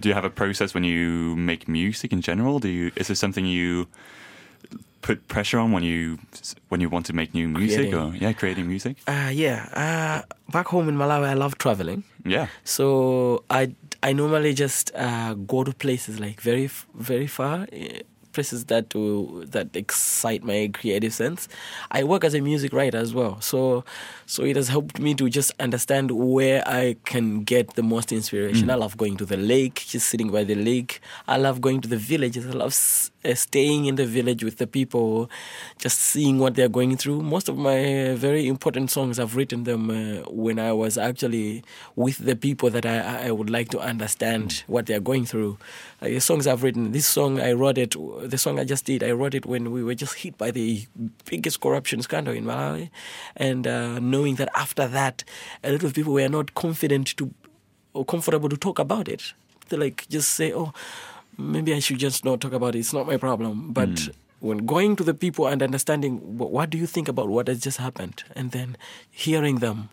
do 0.00 0.08
you 0.08 0.14
have 0.14 0.24
a 0.24 0.30
process 0.30 0.74
when 0.74 0.84
you 0.84 1.34
make 1.34 1.66
music 1.66 2.12
in 2.12 2.20
general? 2.20 2.58
Do 2.60 2.68
you 2.68 2.92
is 2.94 3.08
there 3.08 3.16
something 3.16 3.46
you 3.46 3.88
put 5.00 5.26
pressure 5.28 5.58
on 5.58 5.72
when 5.72 5.82
you 5.82 6.18
when 6.68 6.82
you 6.82 6.90
want 6.90 7.06
to 7.06 7.14
make 7.14 7.32
new 7.32 7.48
music 7.48 7.78
Creating. 7.78 7.98
or 7.98 8.14
yeah, 8.14 8.32
creating 8.34 8.68
music? 8.68 8.98
Uh, 9.08 9.30
yeah. 9.32 9.66
Uh, 9.72 10.34
back 10.52 10.66
home 10.66 10.90
in 10.90 10.96
Malawi, 10.96 11.28
I 11.28 11.34
love 11.34 11.56
traveling. 11.56 12.04
Yeah. 12.26 12.48
So 12.64 13.44
I 13.48 13.74
I 14.02 14.12
normally 14.12 14.52
just 14.52 14.92
uh, 14.94 15.32
go 15.32 15.64
to 15.64 15.72
places 15.72 16.20
like 16.20 16.42
very 16.42 16.68
very 16.94 17.26
far. 17.26 17.66
Places 18.32 18.64
that 18.66 18.94
uh, 18.96 19.44
that 19.50 19.76
excite 19.76 20.42
my 20.42 20.70
creative 20.72 21.12
sense. 21.12 21.48
I 21.90 22.02
work 22.04 22.24
as 22.24 22.34
a 22.34 22.40
music 22.40 22.72
writer 22.72 22.96
as 22.98 23.12
well, 23.12 23.40
so 23.40 23.84
so 24.26 24.42
it 24.44 24.56
has 24.56 24.68
helped 24.68 24.98
me 24.98 25.14
to 25.16 25.28
just 25.28 25.52
understand 25.60 26.10
where 26.10 26.66
I 26.66 26.96
can 27.04 27.44
get 27.44 27.74
the 27.74 27.82
most 27.82 28.10
inspiration. 28.12 28.70
I 28.70 28.76
love 28.76 28.96
going 28.96 29.16
to 29.18 29.26
the 29.26 29.36
lake, 29.36 29.84
just 29.86 30.08
sitting 30.08 30.30
by 30.30 30.44
the 30.44 30.54
lake. 30.54 31.00
I 31.28 31.36
love 31.36 31.60
going 31.60 31.80
to 31.82 31.88
the 31.88 31.98
villages. 31.98 32.46
I 32.46 32.50
love 32.52 32.70
s- 32.72 33.10
uh, 33.24 33.34
staying 33.34 33.84
in 33.84 33.96
the 33.96 34.06
village 34.06 34.42
with 34.42 34.56
the 34.56 34.66
people, 34.66 35.28
just 35.78 35.98
seeing 35.98 36.38
what 36.38 36.54
they're 36.54 36.68
going 36.68 36.96
through. 36.96 37.22
Most 37.22 37.48
of 37.48 37.56
my 37.58 38.14
very 38.14 38.48
important 38.48 38.90
songs, 38.90 39.18
I've 39.18 39.36
written 39.36 39.64
them 39.64 39.90
uh, 39.90 40.22
when 40.30 40.58
I 40.58 40.72
was 40.72 40.96
actually 40.96 41.62
with 41.96 42.18
the 42.18 42.34
people 42.34 42.70
that 42.70 42.86
I, 42.86 43.28
I 43.28 43.30
would 43.30 43.50
like 43.50 43.68
to 43.70 43.78
understand 43.78 44.64
what 44.66 44.86
they're 44.86 45.00
going 45.00 45.26
through. 45.26 45.58
Uh, 46.02 46.08
the 46.08 46.20
songs 46.20 46.48
I've 46.48 46.64
written, 46.64 46.90
this 46.90 47.06
song 47.06 47.40
I 47.40 47.52
wrote 47.52 47.78
it, 47.78 47.94
the 48.28 48.36
song 48.36 48.58
I 48.58 48.64
just 48.64 48.84
did, 48.84 49.04
I 49.04 49.12
wrote 49.12 49.34
it 49.34 49.46
when 49.46 49.70
we 49.70 49.84
were 49.84 49.94
just 49.94 50.14
hit 50.14 50.36
by 50.36 50.50
the 50.50 50.84
biggest 51.26 51.60
corruption 51.60 52.02
scandal 52.02 52.34
in 52.34 52.44
Malawi, 52.44 52.90
and 53.36 53.66
uh, 53.68 54.00
knowing 54.00 54.34
that 54.36 54.48
after 54.56 54.88
that, 54.88 55.22
a 55.62 55.70
lot 55.70 55.84
of 55.84 55.94
people 55.94 56.12
were 56.14 56.28
not 56.28 56.54
confident 56.54 57.16
to 57.18 57.32
or 57.94 58.04
comfortable 58.04 58.48
to 58.48 58.56
talk 58.56 58.80
about 58.80 59.06
it. 59.06 59.32
They 59.68 59.76
like 59.76 60.08
just 60.08 60.30
say, 60.30 60.52
"Oh, 60.52 60.72
maybe 61.38 61.72
I 61.72 61.78
should 61.78 61.98
just 61.98 62.24
not 62.24 62.40
talk 62.40 62.52
about 62.52 62.74
it. 62.74 62.80
It's 62.80 62.92
not 62.92 63.06
my 63.06 63.16
problem." 63.16 63.72
But 63.72 64.08
when 64.40 64.66
going 64.66 64.96
to 64.96 65.04
the 65.04 65.14
people 65.14 65.46
and 65.46 65.62
understanding 65.62 66.36
what, 66.36 66.50
what 66.50 66.70
do 66.70 66.78
you 66.78 66.86
think 66.86 67.06
about 67.06 67.28
what 67.28 67.46
has 67.46 67.60
just 67.60 67.78
happened, 67.78 68.24
and 68.34 68.50
then 68.50 68.76
hearing 69.08 69.60
them 69.60 69.90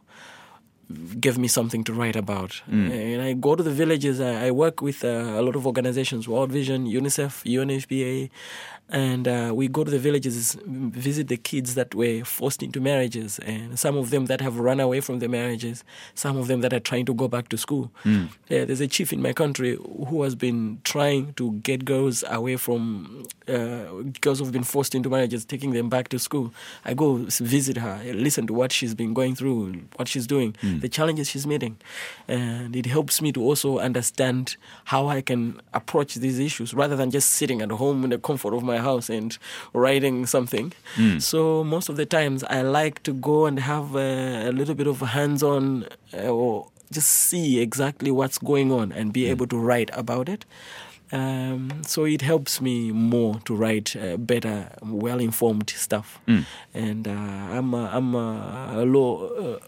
give 1.20 1.38
me 1.38 1.48
something 1.48 1.84
to 1.84 1.94
write 1.94 2.16
about. 2.16 2.62
And 2.68 3.22
I 3.22 3.34
go 3.34 3.56
to 3.56 3.64
the 3.64 3.72
villages. 3.72 4.20
I, 4.20 4.48
I 4.48 4.52
work 4.52 4.82
with 4.82 5.04
uh, 5.04 5.08
a 5.08 5.42
lot 5.42 5.56
of 5.56 5.66
organizations, 5.68 6.28
World 6.28 6.52
Vision, 6.52 6.88
UNICEF, 6.88 7.44
UNFPA, 7.46 8.30
and 8.92 9.28
uh, 9.28 9.52
we 9.54 9.68
go 9.68 9.84
to 9.84 9.92
the 9.92 10.00
villages, 10.00 10.58
visit 10.66 11.28
the 11.28 11.38
kids 11.38 11.76
that 11.76 11.94
were 11.94 12.24
forced 12.24 12.64
into 12.64 12.82
marriages, 12.82 13.38
and 13.40 13.78
some 13.78 13.96
of 13.96 14.10
them 14.10 14.26
that 14.26 14.42
have 14.42 14.58
run 14.58 14.80
away 14.80 15.00
from 15.00 15.20
their 15.20 15.30
marriages, 15.30 15.84
some 16.16 16.38
of 16.38 16.48
them 16.48 16.62
that 16.62 16.74
are 16.74 16.80
trying 16.80 17.06
to 17.06 17.14
go 17.14 17.28
back 17.28 17.50
to 17.50 17.58
school. 17.58 17.92
Yeah, 18.50 18.66
there's 18.66 18.82
a 18.82 18.88
chief 18.88 19.14
in 19.14 19.22
my 19.22 19.32
country 19.32 19.78
who 20.08 20.24
has 20.24 20.34
been 20.34 20.80
trying 20.84 21.34
to 21.34 21.52
get 21.62 21.86
girls 21.86 22.24
away 22.28 22.56
from 22.56 23.26
uh, 23.48 23.84
girls 24.22 24.40
who've 24.40 24.52
been 24.52 24.64
forced 24.64 24.96
into 24.96 25.08
marriages, 25.10 25.46
taking 25.46 25.72
them 25.74 25.88
back 25.90 26.10
to 26.10 26.18
school. 26.18 26.52
I 26.84 26.96
go 26.96 27.18
visit 27.28 27.78
her, 27.78 28.02
listen 28.16 28.48
to 28.48 28.54
what 28.54 28.72
she's 28.72 28.96
been 28.96 29.14
going 29.14 29.36
through, 29.36 29.84
what 29.98 30.08
she's 30.08 30.26
doing, 30.26 30.56
the 30.82 30.90
challenges 30.90 31.30
she's 31.30 31.46
meeting, 31.46 31.78
and 32.28 32.76
it 32.76 32.86
helps 32.86 33.22
me 33.22 33.32
to 33.32 33.42
also 33.42 33.80
understand 33.80 34.58
how 34.86 35.08
I 35.08 35.22
can 35.22 35.62
approach 35.74 36.16
these 36.16 36.40
issues 36.40 36.74
rather 36.74 36.96
than 36.96 37.12
just 37.12 37.30
sitting 37.30 37.62
at 37.62 37.72
home 37.72 38.04
in 38.04 38.10
the 38.10 38.18
comfort 38.18 38.54
of 38.54 38.64
my 38.64 38.78
house 38.78 39.10
and 39.10 39.38
writing 39.74 40.26
something. 40.26 40.74
So 41.20 41.64
most 41.64 41.90
of 41.90 41.96
the 41.96 42.06
times 42.06 42.44
I 42.44 42.62
like 42.62 43.04
to 43.04 43.14
go 43.14 43.46
and 43.46 43.60
have 43.60 43.96
a, 43.96 44.50
a 44.50 44.52
little 44.52 44.76
bit 44.76 44.88
of 44.88 45.00
hands-on 45.02 45.86
uh, 46.14 46.28
or 46.28 46.68
just 46.92 47.10
see 47.10 47.60
exactly 47.60 48.12
what's 48.12 48.38
going 48.40 48.72
on 48.72 48.92
and 48.92 49.14
be 49.14 49.26
able 49.28 49.48
to 49.48 49.58
write 49.58 49.92
about 49.94 50.28
it. 50.30 50.46
Um, 51.12 51.82
so 51.88 52.06
it 52.06 52.22
helps 52.22 52.62
me 52.62 52.92
more 52.92 53.40
to 53.46 53.56
write 53.56 53.96
uh, 53.96 54.18
better, 54.18 54.70
well-informed 54.84 55.70
stuff. 55.72 56.20
And 56.74 57.08
uh, 57.08 57.12
I'm 57.12 57.74
a, 57.74 57.90
I'm 57.92 58.14
a, 58.14 58.74
a 58.78 58.86
law. 58.86 59.28
Uh, 59.28 59.60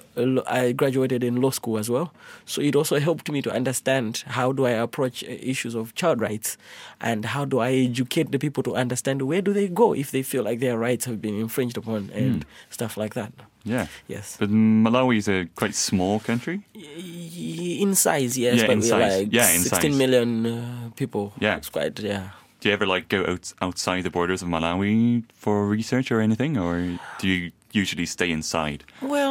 I 0.48 0.72
graduated 0.74 1.24
in 1.24 1.42
law 1.42 1.52
school 1.52 1.78
as 1.78 1.90
well, 1.90 2.14
so 2.46 2.62
it 2.62 2.76
also 2.76 3.00
helped 3.00 3.32
me 3.32 3.42
to 3.44 3.52
understand 3.52 4.24
how 4.28 4.52
do 4.52 4.66
I 4.66 4.72
approach 4.72 5.24
uh, 5.24 5.28
issues 5.30 5.76
of 5.76 5.94
child 5.96 6.20
rights, 6.22 6.58
and 7.00 7.26
how 7.26 7.46
do 7.46 7.60
I 7.60 7.72
educate 7.72 8.32
the 8.32 8.40
people 8.40 8.64
to 8.64 8.76
understand 8.76 9.22
where 9.24 9.42
do 9.42 9.54
they 9.54 9.68
go 9.68 9.94
if 9.94 10.12
they 10.12 10.22
feel 10.24 10.44
like 10.44 10.60
their 10.60 10.78
rights 10.78 11.06
have 11.06 11.22
been 11.22 11.40
infringed 11.40 11.78
upon 11.78 12.10
and 12.14 12.46
stuff 12.70 12.98
like 12.98 13.14
that. 13.14 13.32
Yeah. 13.64 13.88
Yes. 14.08 14.38
But 14.40 14.50
Malawi 14.50 15.18
is 15.18 15.28
a 15.28 15.46
quite 15.56 15.76
small 15.76 16.20
country. 16.20 16.62
In 16.74 17.94
size, 17.96 18.38
yes, 18.38 18.58
Yeah, 18.60 18.68
but 18.68 18.74
in 18.74 18.82
size. 18.82 19.18
like 19.22 19.28
Yeah, 19.32 19.50
in 19.52 19.62
16 19.62 19.92
size. 19.92 19.98
million 19.98 20.46
uh, 20.46 20.90
people. 20.96 21.34
Yeah. 21.40 21.58
It's 21.58 21.70
quite, 21.70 22.00
yeah. 22.00 22.30
Do 22.60 22.70
you 22.70 22.74
ever 22.74 22.86
like 22.88 23.08
go 23.10 23.24
out, 23.26 23.54
outside 23.62 24.02
the 24.04 24.10
borders 24.10 24.42
of 24.44 24.50
Malawi 24.50 25.24
for 25.34 25.68
research 25.68 26.12
or 26.12 26.22
anything, 26.22 26.58
or 26.58 27.00
do 27.20 27.28
you 27.28 27.52
usually 27.72 28.06
stay 28.06 28.30
inside? 28.30 28.84
Well, 29.02 29.31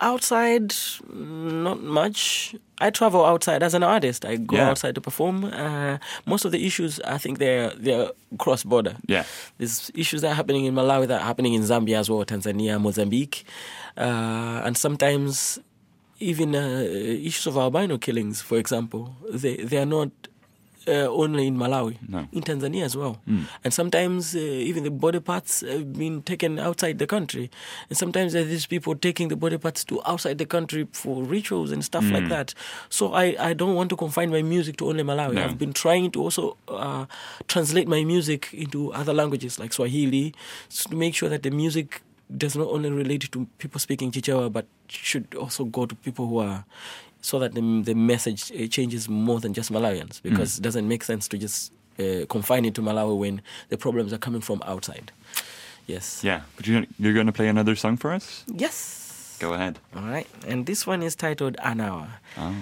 outside, 0.00 0.74
not 1.12 1.82
much. 1.82 2.54
I 2.78 2.90
travel 2.90 3.24
outside 3.24 3.62
as 3.62 3.74
an 3.74 3.82
artist. 3.82 4.24
I 4.24 4.36
go 4.36 4.56
Yeah. 4.56 4.70
outside 4.70 4.94
to 4.96 5.00
perform. 5.00 5.44
Uh, 5.44 5.98
most 6.26 6.44
of 6.44 6.52
the 6.52 6.66
issues, 6.66 7.00
I 7.00 7.18
think, 7.18 7.38
they're 7.38 7.70
they're 7.76 8.10
cross 8.38 8.64
border. 8.64 8.96
Yeah. 9.08 9.24
There's 9.58 9.90
issues 9.94 10.20
that 10.22 10.30
are 10.32 10.34
happening 10.34 10.64
in 10.66 10.74
Malawi 10.74 11.06
that 11.08 11.20
are 11.22 11.24
happening 11.24 11.54
in 11.54 11.62
Zambia 11.62 11.98
as 11.98 12.08
well, 12.10 12.24
Tanzania, 12.24 12.80
Mozambique, 12.80 13.44
uh, 13.96 14.62
and 14.66 14.76
sometimes 14.76 15.58
even 16.20 16.54
uh, 16.54 16.80
issues 17.28 17.46
of 17.46 17.56
albino 17.56 17.98
killings, 17.98 18.42
for 18.42 18.58
example. 18.58 19.16
They 19.30 19.56
they 19.56 19.78
are 19.78 19.86
not. 19.86 20.10
Uh, 20.88 21.08
only 21.10 21.48
in 21.48 21.56
Malawi, 21.56 21.96
No. 22.08 22.28
in 22.30 22.42
Tanzania 22.42 22.84
as 22.84 22.94
well, 22.96 23.18
and 23.64 23.74
sometimes 23.74 24.36
uh, 24.36 24.38
even 24.38 24.84
the 24.84 24.90
body 24.90 25.18
parts 25.18 25.62
have 25.62 25.92
been 25.92 26.22
taken 26.22 26.60
outside 26.60 26.98
the 27.00 27.08
country, 27.08 27.50
and 27.90 27.98
sometimes 27.98 28.32
there 28.34 28.42
are 28.42 28.50
these 28.54 28.66
people 28.66 28.94
taking 28.94 29.26
the 29.26 29.34
body 29.36 29.58
parts 29.58 29.82
to 29.84 30.00
outside 30.06 30.38
the 30.38 30.46
country 30.46 30.86
for 30.92 31.24
rituals 31.24 31.72
and 31.72 31.84
stuff 31.84 32.04
like 32.12 32.28
that. 32.28 32.54
So 32.88 33.14
I, 33.14 33.34
I 33.50 33.52
don't 33.52 33.74
want 33.74 33.90
to 33.90 33.96
confine 33.96 34.30
my 34.30 34.42
music 34.42 34.76
to 34.76 34.86
only 34.86 35.02
Malawi. 35.02 35.34
No. 35.34 35.42
I've 35.44 35.58
been 35.58 35.72
trying 35.72 36.12
to 36.12 36.22
also 36.22 36.56
uh, 36.68 37.06
translate 37.48 37.88
my 37.88 38.04
music 38.04 38.50
into 38.54 38.92
other 38.92 39.12
languages 39.12 39.58
like 39.58 39.72
Swahili 39.72 40.34
to 40.70 40.94
make 40.94 41.16
sure 41.16 41.28
that 41.28 41.42
the 41.42 41.50
music 41.50 42.00
does 42.36 42.54
not 42.56 42.68
only 42.68 42.90
relate 42.90 43.30
to 43.32 43.46
people 43.58 43.78
speaking 43.80 44.10
Chichewa, 44.12 44.52
but 44.52 44.66
should 44.88 45.34
also 45.34 45.64
go 45.64 45.86
to 45.86 45.94
people 45.96 46.26
who 46.26 46.38
are 46.38 46.64
so 47.26 47.40
that 47.40 47.54
the, 47.54 47.82
the 47.82 47.92
message 47.92 48.52
uh, 48.52 48.68
changes 48.68 49.08
more 49.08 49.40
than 49.40 49.52
just 49.52 49.72
Malawians 49.72 50.22
because 50.22 50.58
it 50.58 50.62
doesn't 50.62 50.86
make 50.86 51.02
sense 51.02 51.26
to 51.26 51.36
just 51.36 51.72
uh, 51.98 52.24
confine 52.28 52.64
it 52.64 52.74
to 52.76 52.82
Malawi 52.82 53.18
when 53.18 53.42
the 53.68 53.76
problems 53.76 54.12
are 54.12 54.18
coming 54.18 54.40
from 54.40 54.62
outside. 54.64 55.10
Yes. 55.88 56.22
Yeah. 56.22 56.42
But 56.54 56.68
you're, 56.68 56.84
you're 57.00 57.14
going 57.14 57.26
to 57.26 57.32
play 57.32 57.48
another 57.48 57.74
song 57.74 57.96
for 57.96 58.12
us? 58.12 58.44
Yes. 58.46 59.36
Go 59.40 59.54
ahead. 59.54 59.80
All 59.96 60.02
right. 60.02 60.28
And 60.46 60.66
this 60.66 60.86
one 60.86 61.02
is 61.02 61.16
titled 61.16 61.56
An 61.64 61.80
Hour. 61.80 62.08
Oh. 62.38 62.54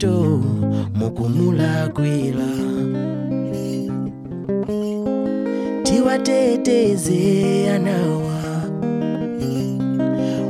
Ntchito 0.00 0.40
mukumulakwira 0.94 2.48
tiwateteze 5.82 7.70
anawa. 7.74 8.40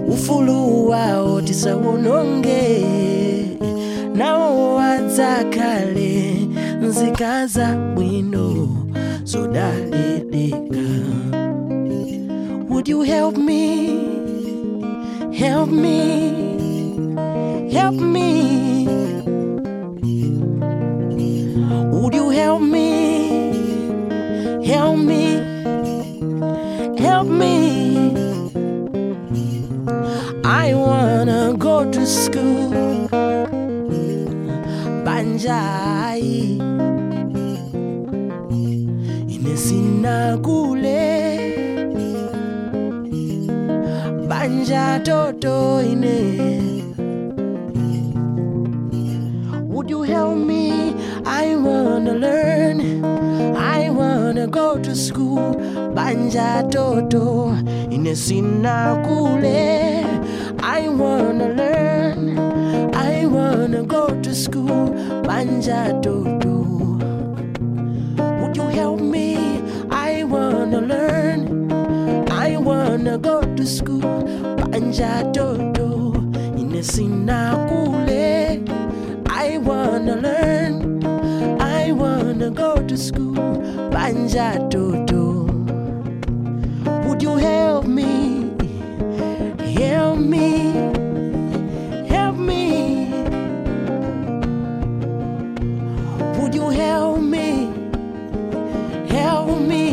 Ufulu 0.09 0.89
tisawononge. 1.43 2.85
Nawo 4.15 4.79
adzakhale 4.81 6.49
nzika 6.83 7.47
za 7.47 7.77
bwino 7.95 8.69
would 12.69 12.89
you 12.89 13.03
help 13.03 13.37
me? 13.37 13.87
Help 15.33 15.71
me? 15.71 15.99
Help 17.71 17.95
me? 17.95 18.69
School. 32.11 33.07
Banjai. 35.07 36.59
Inesinakule. 39.35 41.07
Banja 44.29 44.99
toto 45.05 45.81
ine. 45.81 46.18
Would 49.70 49.88
you 49.88 50.03
help 50.03 50.37
me? 50.37 50.94
I 51.25 51.55
wanna 51.55 52.14
learn. 52.14 53.05
I 53.57 53.88
wanna 53.90 54.46
go 54.49 54.79
to 54.79 54.94
school. 54.96 55.55
Banja 55.94 56.62
toto 56.73 57.55
inesinakule. 57.94 59.61
I 60.62 60.88
wanna 60.88 61.49
learn. 61.55 61.69
To 64.31 64.37
school. 64.37 64.95
Banja 65.27 65.90
toto. 66.05 66.53
Would 68.38 68.57
you 68.57 68.69
help 68.69 69.01
me? 69.01 69.61
I 69.90 70.23
wanna 70.23 70.81
learn. 70.81 71.69
I 72.31 72.57
wanna 72.57 73.19
go 73.19 73.43
to 73.43 73.66
school. 73.66 74.23
Banja 74.61 75.25
toto 75.35 76.14
inesinakule. 76.55 78.62
I 79.27 79.59
wanna 79.59 80.14
learn. 80.14 81.03
I 81.61 81.90
wanna 81.90 82.51
go 82.51 82.77
to 82.87 82.97
school. 82.97 83.35
Banja 83.90 84.71
toto. 84.71 85.51
Would 87.09 87.21
you 87.21 87.35
help 87.35 87.85
me? 87.85 88.47
Help 89.75 90.21
me. 90.21 90.60
You 96.55 96.69
help 96.71 97.21
me? 97.21 97.71
Help 99.09 99.61
me. 99.61 99.89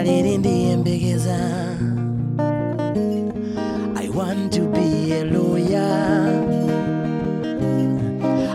Banja 0.00 0.12
lili 0.12 0.38
ndiyembekeza 0.38 1.36
I 3.96 4.08
want 4.08 4.52
to 4.52 4.62
be 4.62 5.12
a 5.20 5.24
lawyer 5.24 6.44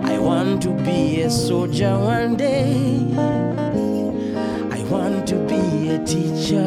I 0.04 0.18
want 0.18 0.62
to 0.64 0.70
be 0.70 1.22
a 1.22 1.30
soldier 1.30 1.94
one 2.00 2.36
day 2.36 2.98
I 4.72 4.84
want 4.90 5.28
to 5.28 5.36
be 5.48 5.90
a 5.90 6.00
teacher. 6.06 6.66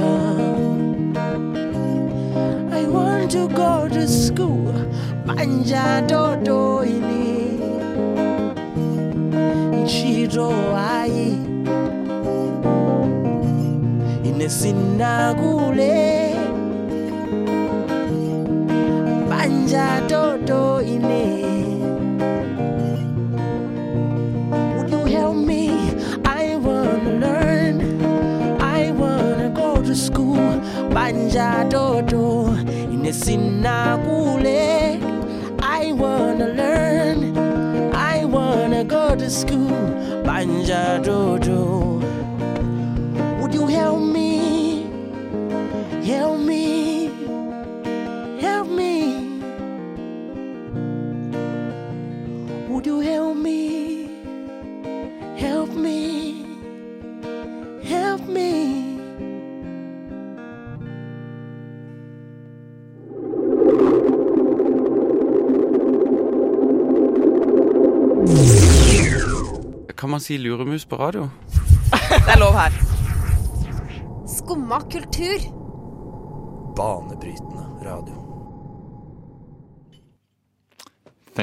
I 2.72 2.86
want 2.86 3.30
to 3.32 3.48
go 3.48 3.88
to 3.88 4.06
school. 4.08 4.72
Banja 5.26 6.02
toto 6.08 6.84
ini. 6.84 7.58
Nchito 9.82 10.50
ai. 10.76 11.17
Inesinakule. 14.48 16.32
Banja 19.28 20.00
toto 20.08 20.80
ini. 20.80 21.44
Would 24.72 24.88
you 24.88 25.04
help 25.04 25.36
me? 25.36 25.92
I 26.24 26.56
wanna 26.56 27.12
learn. 27.20 27.76
I 28.58 28.90
wanna 28.96 29.50
go 29.52 29.82
to 29.84 29.94
school. 29.94 30.40
Banja 30.96 31.68
toto 31.68 32.48
inesinakule. 32.88 34.64
I 35.60 35.92
wanna 35.92 36.48
learn. 36.56 37.36
I 37.92 38.24
wanna 38.24 38.82
go 38.84 39.14
to 39.14 39.28
school. 39.28 39.76
Banja 40.24 41.04
toto. 41.04 41.37
You 52.88 53.00
help 53.00 53.36
me? 53.36 54.08
Help 55.36 55.70
me. 55.74 56.00
Help 57.82 58.22
me. 58.28 58.50
Kan 69.96 70.10
man 70.10 70.20
si 70.20 70.38
luremus 70.38 70.86
på 70.86 70.96
radio? 70.96 71.28
Det 72.26 72.32
er 72.32 72.38
lov 72.38 72.54
her. 72.54 72.72
Skumma 74.26 74.80
kultur. 74.80 75.38
Banebrytende 76.76 77.64
radio. 77.84 78.27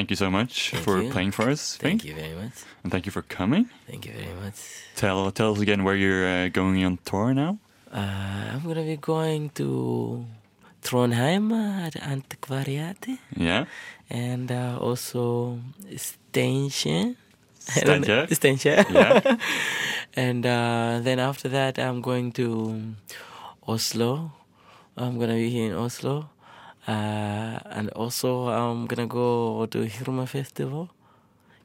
Thank 0.06 0.12
you 0.12 0.28
so 0.28 0.30
much 0.30 0.70
Thank 0.70 0.84
for 0.84 1.02
you. 1.02 1.10
playing 1.10 1.32
for 1.32 1.50
us, 1.50 1.78
Fink. 1.78 2.04
Thank 2.04 2.06
you 2.06 2.14
very 2.14 2.36
much. 2.36 2.54
And 2.84 2.92
thank 2.92 3.08
you 3.08 3.12
for 3.12 3.24
coming. 3.24 3.72
Thank 3.90 4.06
you 4.06 4.14
very 4.14 4.36
much. 4.36 4.54
Tell 4.96 5.32
tell 5.32 5.54
us 5.54 5.60
again 5.60 5.84
where 5.84 5.96
you're 5.96 6.28
uh, 6.30 6.50
going 6.50 6.86
on 6.86 7.00
tour 7.04 7.34
now. 7.34 7.58
Uh, 7.92 8.54
I'm 8.54 8.62
gonna 8.62 8.84
be 8.86 8.98
going 8.98 9.50
to 9.58 10.24
Trondheim 10.84 11.50
at 11.52 11.94
Antikvariatet 11.96 13.18
Yeah. 13.36 13.66
and 14.08 14.52
uh, 14.52 14.78
also. 14.80 15.58
Steinkjer? 15.98 17.16
Steinkjer. 18.30 18.86
Yeah. 18.94 19.38
and 20.14 20.46
uh, 20.46 21.00
then 21.02 21.18
after 21.18 21.50
that, 21.50 21.80
I'm 21.80 22.02
going 22.02 22.32
to 22.34 22.94
Oslo. 23.68 24.34
I'm 24.96 25.18
gonna 25.18 25.34
be 25.34 25.50
here 25.50 25.66
in 25.72 25.76
Oslo. 25.76 26.30
Uh, 26.88 27.60
and 27.72 27.90
also, 27.92 28.48
I'm 28.50 28.86
gonna 28.86 29.08
go 29.08 29.66
to 29.68 29.86
Hirma 29.86 30.28
Festival. 30.28 30.90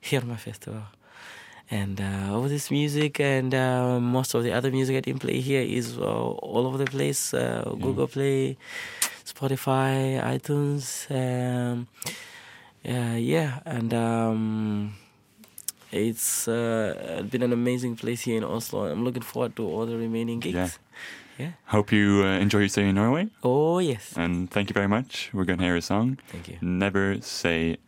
Hirma 0.02 0.38
Festival. 0.38 0.82
And 1.70 2.00
uh, 2.00 2.32
all 2.34 2.42
this 2.42 2.70
music 2.70 3.20
and 3.20 3.54
uh, 3.54 4.00
most 4.00 4.34
of 4.34 4.42
the 4.42 4.52
other 4.52 4.72
music 4.72 4.96
I 4.96 5.00
didn't 5.00 5.20
play 5.20 5.40
here 5.40 5.62
is 5.62 5.98
uh, 5.98 6.02
all 6.02 6.66
over 6.66 6.78
the 6.78 6.90
place. 6.90 7.32
Uh, 7.32 7.62
Google 7.80 8.08
Play, 8.08 8.56
Spotify, 9.24 10.20
iTunes. 10.20 11.06
Um, 11.10 11.86
yeah, 12.82 13.60
and 13.64 13.94
um, 13.94 14.94
it's 15.92 16.48
uh, 16.48 17.22
been 17.30 17.42
an 17.42 17.52
amazing 17.52 17.94
place 17.94 18.22
here 18.22 18.36
in 18.36 18.44
Oslo. 18.44 18.86
I'm 18.86 19.04
looking 19.04 19.22
forward 19.22 19.54
to 19.56 19.64
all 19.64 19.86
the 19.86 19.96
remaining 19.96 20.40
gigs. 20.40 20.56
Yeah. 20.56 20.70
Yeah. 21.40 21.52
Hope 21.72 21.90
you 21.90 22.20
uh, 22.22 22.36
enjoy 22.36 22.58
your 22.60 22.68
stay 22.68 22.86
in 22.88 22.94
Norway. 22.96 23.28
Oh 23.42 23.78
yes. 23.78 24.12
And 24.16 24.50
thank 24.50 24.68
you 24.68 24.74
very 24.74 24.88
much. 24.88 25.30
We're 25.32 25.46
going 25.46 25.58
to 25.58 25.64
hear 25.64 25.76
a 25.76 25.80
song. 25.82 26.18
Thank 26.28 26.48
you. 26.48 26.58
Never 26.60 27.20
say 27.22 27.78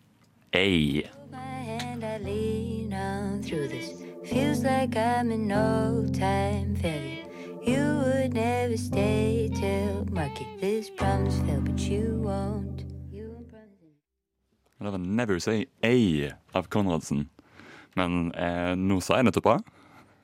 A. 0.55 1.05
and 1.33 2.03
I 2.03 2.17
lean 2.19 2.95
on 2.95 3.43
through 3.43 3.69
this. 3.69 3.93
Feels 4.25 4.65
like 4.65 4.97
I'm 4.97 5.31
an 5.31 5.53
old 5.53 6.15
time 6.15 6.77
failure. 6.77 7.29
You 7.63 8.01
would 8.05 8.33
never 8.33 8.77
stay 8.77 9.51
till 9.55 10.07
market 10.11 10.47
this 10.61 10.89
promise 10.89 11.37
fell, 11.45 11.61
but 11.61 11.79
you 11.79 12.21
won't. 12.25 12.85
You 13.13 13.37
won't 13.37 13.49
promise. 14.81 14.99
Never 14.99 15.39
Say 15.41 15.67
A 15.85 16.33
av 16.55 16.69
Konradsen. 16.69 17.29
Men 17.95 18.33
eh, 18.33 18.73
nå 18.75 19.03
sa 19.05 19.19
jeg 19.21 19.29
nettopp 19.29 19.49
A, 19.53 19.57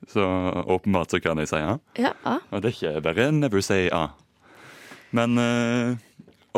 så 0.06 0.24
åpenbart 0.70 1.11
så 1.11 1.20
kan 1.20 1.40
jeg 1.42 1.50
si 1.50 1.61
A. 1.61 1.78
Ja, 1.98 2.14
A. 2.24 2.38
Og 2.52 2.62
det 2.62 2.70
er 2.70 2.76
ikke 2.76 3.04
bare 3.08 3.30
Never 3.34 3.64
Say 3.64 3.88
A. 3.92 4.08
Men 5.16 5.40
uh, 5.40 5.96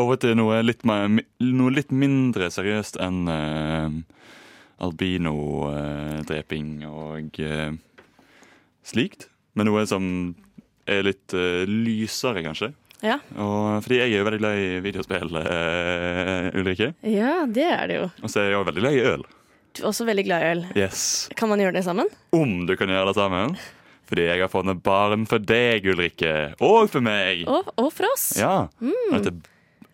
over 0.00 0.18
til 0.20 0.36
noe 0.36 0.60
litt, 0.62 0.84
mer, 0.84 1.08
noe 1.40 1.72
litt 1.72 1.92
mindre 1.94 2.50
seriøst 2.52 2.98
enn 3.00 3.30
uh, 3.30 4.00
albino-dreping 4.80 6.68
og 6.88 7.40
eh, 7.42 7.72
slikt. 8.86 9.28
Men 9.54 9.68
noe 9.68 9.86
som 9.88 10.04
er 10.88 11.02
litt 11.06 11.34
eh, 11.36 11.64
lysere, 11.68 12.42
kanskje. 12.46 12.72
Ja. 13.04 13.18
Og, 13.40 13.80
fordi 13.84 13.96
jeg 14.00 14.10
er 14.12 14.18
jo 14.18 14.26
veldig 14.28 14.40
glad 14.42 14.54
i 14.60 14.80
videospill, 14.84 15.30
eh, 15.40 16.48
Ulrikke. 16.60 16.88
ja, 17.08 17.46
det 17.48 17.68
er 17.68 17.84
det 17.88 17.96
jo. 18.00 18.06
Og 18.22 18.28
så 18.32 18.36
er 18.42 18.50
jeg 18.50 18.58
også 18.60 18.70
veldig 18.72 18.84
glad 18.84 18.94
i 18.96 19.06
øl. 19.12 19.24
Også 19.86 20.06
veldig 20.08 20.24
glad 20.26 20.42
i 20.42 20.50
øl. 20.54 20.64
Yes. 20.78 21.28
Kan 21.36 21.48
man 21.52 21.60
gjøre 21.62 21.76
det 21.78 21.84
sammen? 21.86 22.10
Om 22.36 22.66
du 22.68 22.74
kan 22.76 22.90
gjøre 22.90 23.10
det 23.10 23.16
sammen. 23.18 23.56
Fordi 24.10 24.24
jeg 24.26 24.40
har 24.42 24.50
funnet 24.50 24.82
barn 24.82 25.26
for 25.30 25.38
deg, 25.38 25.86
Ulrikke. 25.86 26.34
Og 26.66 26.90
for 26.90 27.04
meg. 27.04 27.44
Og, 27.46 27.68
og 27.78 27.92
for 27.94 28.08
oss. 28.10 28.32
Ja. 28.40 28.66
Mm. 28.82 29.20
Det, 29.22 29.34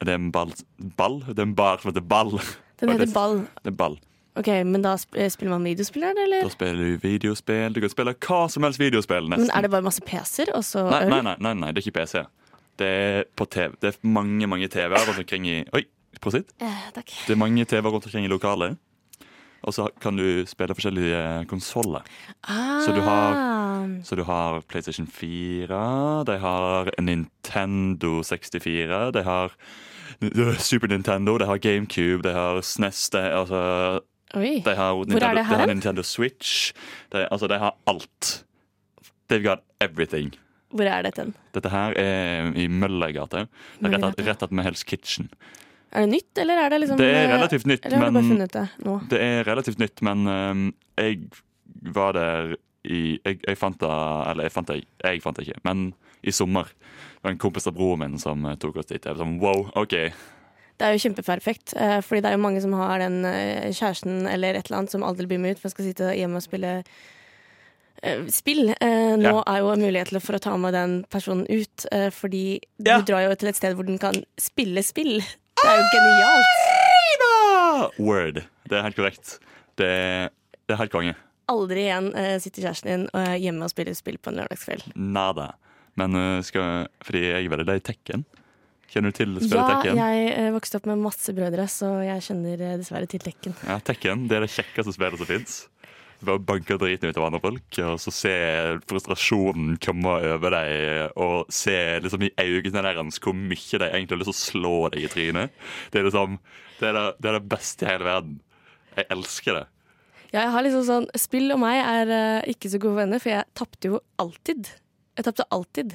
det 0.00 0.08
er 0.14 0.16
en 0.16 0.30
ball, 0.32 0.54
ball? 0.96 1.20
Det 1.28 1.38
er 1.38 1.48
en 1.50 1.56
bar 1.58 1.82
som 1.82 1.92
heter 1.92 2.04
Ball. 2.04 2.38
Den 2.80 2.92
heter 2.94 3.12
Ball. 3.12 3.42
Det 3.64 3.72
er 3.74 3.76
ball. 3.76 3.98
Ok, 4.36 4.48
Men 4.68 4.82
da 4.84 4.94
eh, 5.16 5.30
spiller 5.32 5.54
man 5.54 5.64
videospill 5.64 6.04
eller? 6.04 6.42
Da 6.44 6.52
spiller 6.52 6.76
du 6.76 6.98
videospill. 7.00 7.72
Du 7.72 7.80
kan 7.80 7.92
spille 7.92 8.12
hva 8.26 8.40
som 8.52 8.66
helst 8.68 8.80
videospill, 8.80 9.30
nesten. 9.32 9.46
Men 9.48 9.52
Er 9.56 9.64
det 9.64 9.70
bare 9.72 9.84
masse 9.86 10.04
PC-er 10.04 10.52
og 10.56 10.64
så 10.64 10.84
øl? 10.84 11.08
nei, 11.08 11.22
nei, 11.24 11.36
nei, 11.40 11.54
nei, 11.56 11.70
det 11.72 11.80
er 11.80 11.88
ikke 11.88 12.02
PC. 12.02 12.24
Det 12.76 12.88
er 12.88 13.22
på 13.36 13.46
TV. 13.48 13.72
Det 13.80 13.94
er 13.94 14.00
mange 14.04 14.48
mange 14.48 14.68
TV-er 14.68 15.08
rundt 15.08 15.22
omkring 15.22 15.48
i 15.48 15.56
Oi, 15.76 15.86
prosit. 16.20 16.52
Eh, 16.60 16.82
takk. 16.96 17.14
Det 17.24 17.32
er 17.32 17.40
mange 17.40 17.64
TV-er 17.64 17.88
rundt 17.96 18.08
omkring 18.10 18.28
i 18.28 18.32
lokalet. 18.32 18.76
Og 19.62 19.74
så 19.74 19.88
kan 20.00 20.16
du 20.16 20.44
spille 20.46 20.74
forskjellige 20.74 21.46
konsoller. 21.50 22.04
Ah, 22.48 22.80
Så 22.84 22.92
du 22.94 23.00
har 23.00 23.34
Så 24.04 24.16
du 24.16 24.22
har 24.24 24.60
PlayStation 24.68 25.06
4, 25.06 26.24
de 26.26 26.38
har 26.38 26.90
Nintendo 27.00 28.22
64, 28.22 29.12
de 29.12 29.22
har 29.22 29.52
Super 30.58 30.88
Nintendo, 30.88 31.38
de 31.38 31.46
har 31.46 31.58
GameCube, 31.58 32.22
de 32.22 32.32
har 32.32 32.60
SNES, 32.60 33.10
de, 33.10 33.18
altså, 33.18 34.00
de 34.34 34.74
har 34.76 34.94
Nintendo, 35.04 35.34
de 35.36 35.42
har? 35.44 35.66
Nintendo 35.66 36.02
Switch. 36.02 36.72
De, 37.12 37.26
altså, 37.30 37.46
de 37.46 37.58
har 37.58 37.74
alt. 37.86 38.44
They've 39.30 39.42
got 39.42 39.58
everything. 39.80 40.34
Hvor 40.70 40.84
er 40.84 41.02
dette? 41.02 41.32
Dette 41.54 41.70
her 41.70 41.94
er 41.96 42.52
i 42.58 42.66
Møllergata. 42.66 43.46
Rett, 43.82 44.26
rett 44.26 44.42
attmed 44.42 44.64
Hell's 44.66 44.82
Kitchen. 44.84 45.30
Er 45.92 46.00
det 46.06 46.10
nytt, 46.10 46.38
eller 46.38 46.58
er 46.64 46.68
det 46.70 46.80
liksom 46.82 46.96
Det 46.98 47.06
er 47.14 47.24
eh, 47.24 47.32
relativt 47.36 47.66
nytt, 47.66 47.86
Eller 47.86 47.96
har 47.98 48.06
du 48.06 48.12
bare 48.12 48.22
men- 48.22 48.30
funnet 48.36 48.52
det 48.52 48.68
nå? 48.84 48.96
Det 49.08 49.20
er 49.20 49.44
relativt 49.44 49.78
nytt, 49.78 50.02
men 50.02 50.26
øhm, 50.26 50.74
jeg 50.98 51.20
var 51.94 52.12
der 52.12 52.56
i 52.84 53.18
Jeg, 53.24 53.40
jeg 53.46 53.56
fant 53.58 53.78
det 53.78 53.88
Eller 54.30 54.42
jeg 54.44 54.52
fant 54.52 54.66
det 54.68 54.84
Jeg 55.04 55.22
fant 55.22 55.36
det 55.36 55.46
ikke, 55.48 55.60
men 55.64 55.94
i 56.26 56.30
sommer. 56.32 56.64
Det 56.64 57.22
var 57.22 57.30
en 57.30 57.38
kompis 57.38 57.66
av 57.68 57.74
broren 57.74 57.98
min 58.00 58.18
som 58.18 58.44
eh, 58.46 58.56
tok 58.56 58.76
oss 58.76 58.86
dit. 58.86 59.04
Jeg 59.04 59.14
var 59.14 59.24
sånn, 59.24 59.38
wow, 59.40 59.70
OK. 59.76 59.90
Det 60.76 60.84
er 60.84 60.92
jo 60.96 60.98
kjempeperfekt, 61.08 61.72
eh, 61.76 62.00
fordi 62.02 62.20
det 62.20 62.30
er 62.30 62.36
jo 62.36 62.42
mange 62.42 62.60
som 62.60 62.72
har 62.74 62.98
den 62.98 63.22
kjæresten 63.72 64.26
eller 64.28 64.54
et 64.58 64.66
eller 64.66 64.78
annet 64.80 64.90
som 64.90 65.02
aldri 65.06 65.26
blir 65.26 65.38
med 65.38 65.54
ut, 65.56 65.60
for 65.62 65.70
skal 65.70 65.84
sitte 65.86 66.10
hjemme 66.18 66.36
og 66.36 66.42
spille 66.44 66.82
spill. 68.28 68.68
Eh, 68.80 69.16
nå 69.16 69.22
Ja. 69.32 69.42
er 69.46 69.58
jo 69.62 69.70
en 69.72 69.80
mulighet 69.80 70.20
for 70.20 70.34
å 70.36 70.40
ta 70.40 70.56
med 70.56 70.74
den 70.74 71.04
personen 71.10 71.46
ut, 71.48 71.86
eh, 71.92 72.10
fordi 72.10 72.60
Ja. 72.84 72.98
du 73.00 73.04
drar 73.12 73.28
jo 73.28 73.34
til 73.34 73.48
et 73.48 73.56
sted 73.56 73.74
hvor 73.74 73.86
den 73.86 73.98
kan 73.98 74.14
spille 74.38 74.82
spill. 74.84 75.22
Det 75.56 75.68
er 75.70 75.78
jo 75.80 75.86
genialt. 75.92 76.56
Word. 77.98 78.42
Det 78.68 78.76
er 78.78 78.84
helt 78.86 78.98
korrekt. 78.98 79.36
Det, 79.78 79.90
det 80.66 80.74
er 80.74 80.80
helt 80.80 80.92
konge. 80.92 81.14
Aldri 81.50 81.86
igjen 81.86 82.10
uh, 82.16 82.36
sitter 82.42 82.66
kjæresten 82.66 82.90
din 82.90 83.04
uh, 83.14 83.36
hjemme 83.38 83.66
og 83.66 83.72
spiller 83.72 83.96
spill 83.96 84.18
på 84.18 84.32
en 84.32 84.40
lørdagskveld. 84.40 84.88
Nada. 84.98 85.52
Men 85.96 86.18
uh, 86.18 86.42
skal 86.44 86.90
Fordi 87.06 87.22
jeg 87.28 87.52
veldig 87.52 87.68
glad 87.68 87.80
i 87.80 87.86
Tekken. 87.92 88.26
Kjenner 88.90 89.10
du 89.10 89.18
til 89.18 89.32
spillet 89.40 89.58
Ja, 89.58 89.68
Tekken? 89.70 89.98
Ja, 89.98 90.08
jeg 90.14 90.52
vokste 90.54 90.78
opp 90.78 90.86
med 90.90 91.00
masse 91.02 91.32
brødre, 91.34 91.64
så 91.70 91.88
jeg 92.06 92.22
kjenner 92.28 92.60
dessverre 92.78 93.08
til 93.10 93.22
Tekken. 93.24 93.56
Ja, 93.66 93.80
Tekken 93.82 94.28
det 94.30 94.38
er 94.38 94.46
det 94.46 94.52
kjekkeste 94.54 94.94
spillet 94.94 95.18
som 95.22 95.30
fins. 95.30 95.56
Bare 96.24 96.40
banker 96.40 96.78
driten 96.80 97.10
ut 97.10 97.18
av 97.20 97.26
andre 97.26 97.40
folk, 97.42 97.78
og 97.84 97.98
så 98.00 98.12
se 98.14 98.34
frustrasjonen 98.88 99.76
komme 99.84 100.14
over 100.32 100.54
deg, 100.54 101.12
og 101.20 101.52
se 101.52 101.76
liksom 102.00 102.24
i 102.24 102.32
øynene 102.40 102.84
deres 102.86 103.20
hvor 103.20 103.36
mye 103.36 103.80
de 103.82 103.90
egentlig 103.90 104.16
har 104.16 104.22
lyst 104.22 104.32
til 104.32 104.36
å 104.36 104.40
slå 104.40 104.74
deg 104.94 105.04
i 105.04 105.12
trynet. 105.12 105.62
Det 105.92 106.00
er 106.00 106.08
liksom 106.08 106.38
Det 106.76 106.90
er 106.90 106.96
det, 106.96 107.04
det, 107.20 107.28
er 107.28 107.38
det 107.38 107.48
beste 107.48 107.86
i 107.86 107.88
hele 107.88 108.04
verden. 108.04 108.40
Jeg 108.96 109.08
elsker 109.12 109.56
det. 109.56 109.66
Ja, 110.32 110.42
jeg 110.42 110.50
har 110.52 110.64
liksom 110.66 110.82
sånn 110.84 111.06
Spill 111.16 111.52
og 111.54 111.60
meg 111.62 111.78
er 111.80 112.10
uh, 112.10 112.48
ikke 112.50 112.68
så 112.72 112.80
gode 112.82 112.98
venner, 112.98 113.22
for 113.22 113.32
jeg 113.32 113.48
tapte 113.56 113.92
jo 113.92 114.00
alltid. 114.20 114.68
Jeg 115.16 115.28
tapte 115.28 115.46
alltid. 115.54 115.94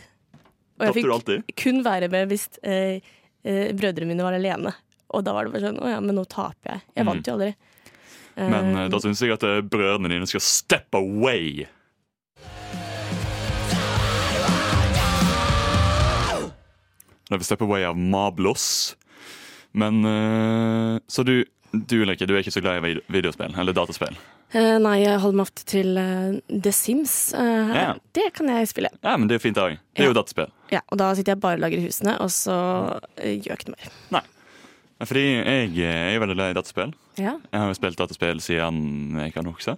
Og 0.81 0.87
jeg 0.87 1.05
Tapte 1.05 1.41
du 1.41 1.53
kun 1.61 1.83
være 1.85 2.09
med 2.09 2.31
hvis 2.31 2.47
eh, 2.65 3.03
eh, 3.45 3.67
brødrene 3.77 4.09
mine 4.09 4.25
var 4.25 4.37
alene. 4.37 4.73
Og 5.13 5.25
da 5.25 5.35
var 5.35 5.45
det 5.45 5.53
bare 5.53 5.67
sånn 5.67 5.81
Å 5.83 5.91
ja, 5.91 5.99
men 6.01 6.17
nå 6.17 6.23
taper 6.29 6.73
jeg. 6.73 6.83
Jeg 6.97 7.07
vant 7.09 7.27
jo 7.27 7.35
aldri. 7.35 7.51
Men 8.37 8.71
Eh, 8.75 8.83
eh, 8.85 8.89
da 8.93 8.99
syns 9.03 9.21
jeg 9.21 9.33
at 9.35 9.43
eh, 9.43 9.61
brødrene 9.61 10.09
dine 10.13 10.27
skal 10.29 10.41
step 10.43 10.95
away. 10.95 11.65
Det 17.31 17.37
er 17.39 17.45
Step 17.47 17.61
Away 17.63 17.85
av 17.87 17.95
Mablos. 17.97 18.95
Men 19.71 20.01
eh, 20.05 20.97
Så 21.07 21.23
du, 21.23 21.37
du 21.71 21.95
Ulrikke, 22.03 22.27
du 22.27 22.33
er 22.35 22.41
ikke 22.43 22.51
så 22.51 22.63
glad 22.63 22.83
i 22.83 22.97
videospill? 23.07 23.53
Eller 23.55 23.75
dataspill? 23.77 24.17
eh, 24.51 24.75
nei, 24.83 24.97
jeg 25.05 25.21
holder 25.23 25.37
meg 25.39 25.47
ofte 25.47 25.63
til 25.71 25.95
The 26.51 26.73
Sims. 26.75 27.13
Ja. 27.37 27.93
Det 28.11 28.33
kan 28.35 28.51
jeg 28.51 28.67
spille. 28.73 28.91
Ja, 28.99 29.15
men 29.15 29.29
det 29.29 29.37
er 29.37 29.39
jo 29.39 29.45
fint 29.47 29.61
òg. 29.63 29.77
Det 29.95 30.03
er 30.03 30.11
jo 30.11 30.17
dataspill. 30.17 30.51
Ja, 30.73 30.83
og 30.91 30.99
da 30.99 31.13
sitter 31.15 31.37
jeg 31.37 31.43
bare 31.45 31.59
og 31.59 31.63
lager 31.63 31.85
husene, 31.85 32.17
og 32.19 32.33
så 32.35 32.57
gjør 33.15 33.53
jeg 33.53 33.61
ikke 33.61 33.71
noe 33.71 33.79
mer. 33.79 33.95
Nei. 34.17 34.25
Fordi 35.07 35.23
jeg 35.41 36.15
er 36.15 36.19
veldig 36.21 36.35
glad 36.37 36.51
i 36.53 36.57
dataspill. 36.57 36.91
Ja. 37.17 37.37
Jeg 37.51 37.59
har 37.63 37.67
jo 37.71 37.77
spilt 37.77 37.97
dataspill 37.99 38.41
siden 38.43 39.17
jeg 39.19 39.33
kan 39.33 39.47
huske. 39.49 39.77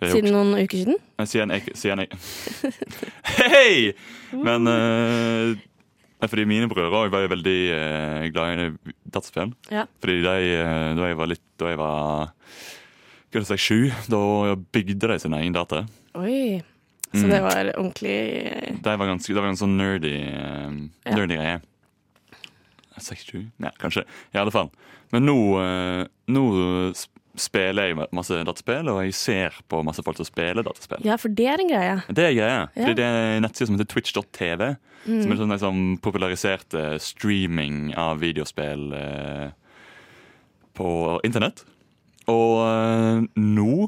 Jeg 0.00 0.12
Siden 0.12 0.34
noen 0.34 0.52
uker 0.58 0.76
siden. 0.82 0.98
Siden 1.24 1.52
jeg, 1.54 1.72
siden 1.74 2.02
jeg 2.04 2.72
Hei! 3.40 3.94
Men 4.36 4.68
uh, 4.68 5.56
Fordi 6.28 6.44
mine 6.48 6.68
brødre 6.68 7.08
var 7.10 7.24
jo 7.24 7.30
veldig 7.32 7.56
uh, 7.72 8.26
glad 8.34 8.60
i 8.60 8.94
dataspill. 9.08 9.54
Ja. 9.72 9.86
Fordi 10.04 10.18
de, 10.20 10.34
eh, 10.60 10.90
da 10.98 11.08
jeg 11.10 11.16
var 11.16 11.30
litt 11.32 11.44
Da 11.56 11.72
jeg 11.72 11.80
var 11.80 12.32
jeg 13.36 13.44
si 13.50 13.56
sju, 13.60 13.80
da 14.08 14.54
bygde 14.72 15.10
de 15.10 15.18
sin 15.20 15.34
egen 15.36 15.52
data. 15.56 15.82
Oi. 16.16 16.62
Så 17.12 17.24
Mm. 17.24 17.30
det 17.30 17.40
var 17.42 17.68
ordentlig 17.78 18.82
De 18.82 18.96
var 18.98 19.06
ganske, 19.06 19.32
det 19.32 19.40
var 19.42 19.48
en 19.48 19.56
sånn 19.56 19.76
nerdy, 19.78 20.12
eh, 20.12 20.70
Ja. 21.06 21.14
nerdy 21.16 21.36
greie. 21.36 21.60
6-7? 23.02 23.46
Ja, 23.62 23.72
kanskje. 23.80 24.06
I 24.34 24.40
alle 24.40 24.54
fall. 24.54 24.70
Men 25.14 25.28
nå, 25.28 25.36
eh, 25.62 26.02
nå 26.32 26.46
spiller 27.36 27.90
jeg 27.90 27.98
masse 28.16 28.38
dataspill, 28.48 28.88
og 28.90 29.02
jeg 29.04 29.14
ser 29.16 29.56
på 29.70 29.82
masse 29.86 30.02
folk 30.04 30.18
som 30.18 30.28
spiller 30.28 30.64
dataspill. 30.66 31.04
Ja, 31.06 31.18
for 31.20 31.32
det 31.32 31.46
er 31.52 31.62
en 31.62 31.70
greie. 31.70 31.98
Det 32.08 32.24
er 32.24 32.32
en 32.32 32.38
greie. 32.38 32.58
Ja. 32.72 32.94
Det 32.96 33.04
er 33.04 33.36
en 33.36 33.44
nettside 33.44 33.68
som 33.68 33.76
heter 33.76 33.90
twitch.tv. 33.92 34.72
Mm. 35.06 35.20
Som 35.22 35.32
er 35.32 35.40
sånn 35.40 35.54
liksom, 35.54 35.84
populariserte 36.02 36.86
streaming 37.02 37.92
av 38.00 38.20
videospill 38.24 38.88
eh, 38.96 39.46
på 40.76 40.90
internett. 41.26 41.62
Og 42.32 42.64
eh, 42.64 43.22
nå, 43.38 43.86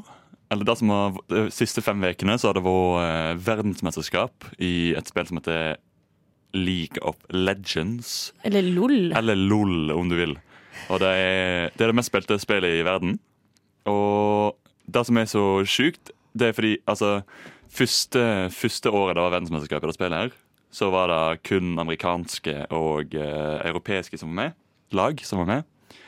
eller 0.49 0.69
det 0.69 0.77
som 0.79 0.93
har, 0.93 1.19
de 1.31 1.47
siste 1.53 1.83
fem 1.85 2.05
ukene, 2.05 2.37
så 2.39 2.49
har 2.49 2.57
det 2.57 2.65
vært 2.65 3.03
eh, 3.03 3.43
verdensmesterskap 3.49 4.51
i 4.63 4.73
et 4.97 5.11
spill 5.11 5.29
som 5.29 5.41
heter 5.41 5.77
League 6.53 7.01
of 7.01 7.15
Legends. 7.29 8.33
Eller 8.43 8.65
LOL. 8.65 9.11
Eller 9.17 9.35
LOL, 9.35 9.91
om 9.91 10.09
du 10.09 10.15
vil. 10.17 10.37
Og 10.89 11.01
det 11.01 11.09
er 11.09 11.69
det, 11.75 11.83
er 11.83 11.91
det 11.91 11.97
mest 11.99 12.11
spilte 12.11 12.39
spillet 12.41 12.79
i 12.79 12.85
verden. 12.87 13.17
Og 13.89 14.57
det 14.89 15.05
som 15.05 15.17
er 15.17 15.29
så 15.29 15.45
sjukt, 15.69 16.13
det 16.33 16.49
er 16.49 16.57
fordi 16.57 16.77
altså 16.89 17.19
Første, 17.69 18.21
første 18.49 18.89
året 18.89 19.13
det 19.15 19.23
var 19.23 19.33
verdensmesterskap 19.35 19.83
i 19.83 19.89
det 19.89 19.93
spillet 19.93 20.23
her, 20.23 20.31
så 20.73 20.89
var 20.93 21.11
det 21.11 21.41
kun 21.45 21.77
amerikanske 21.81 22.55
og 22.73 23.13
uh, 23.13 23.59
europeiske 23.65 24.17
som 24.17 24.31
var 24.33 24.39
med. 24.39 24.57
Lag 24.97 25.21
som 25.25 25.43
var 25.43 25.49
med. 25.51 25.99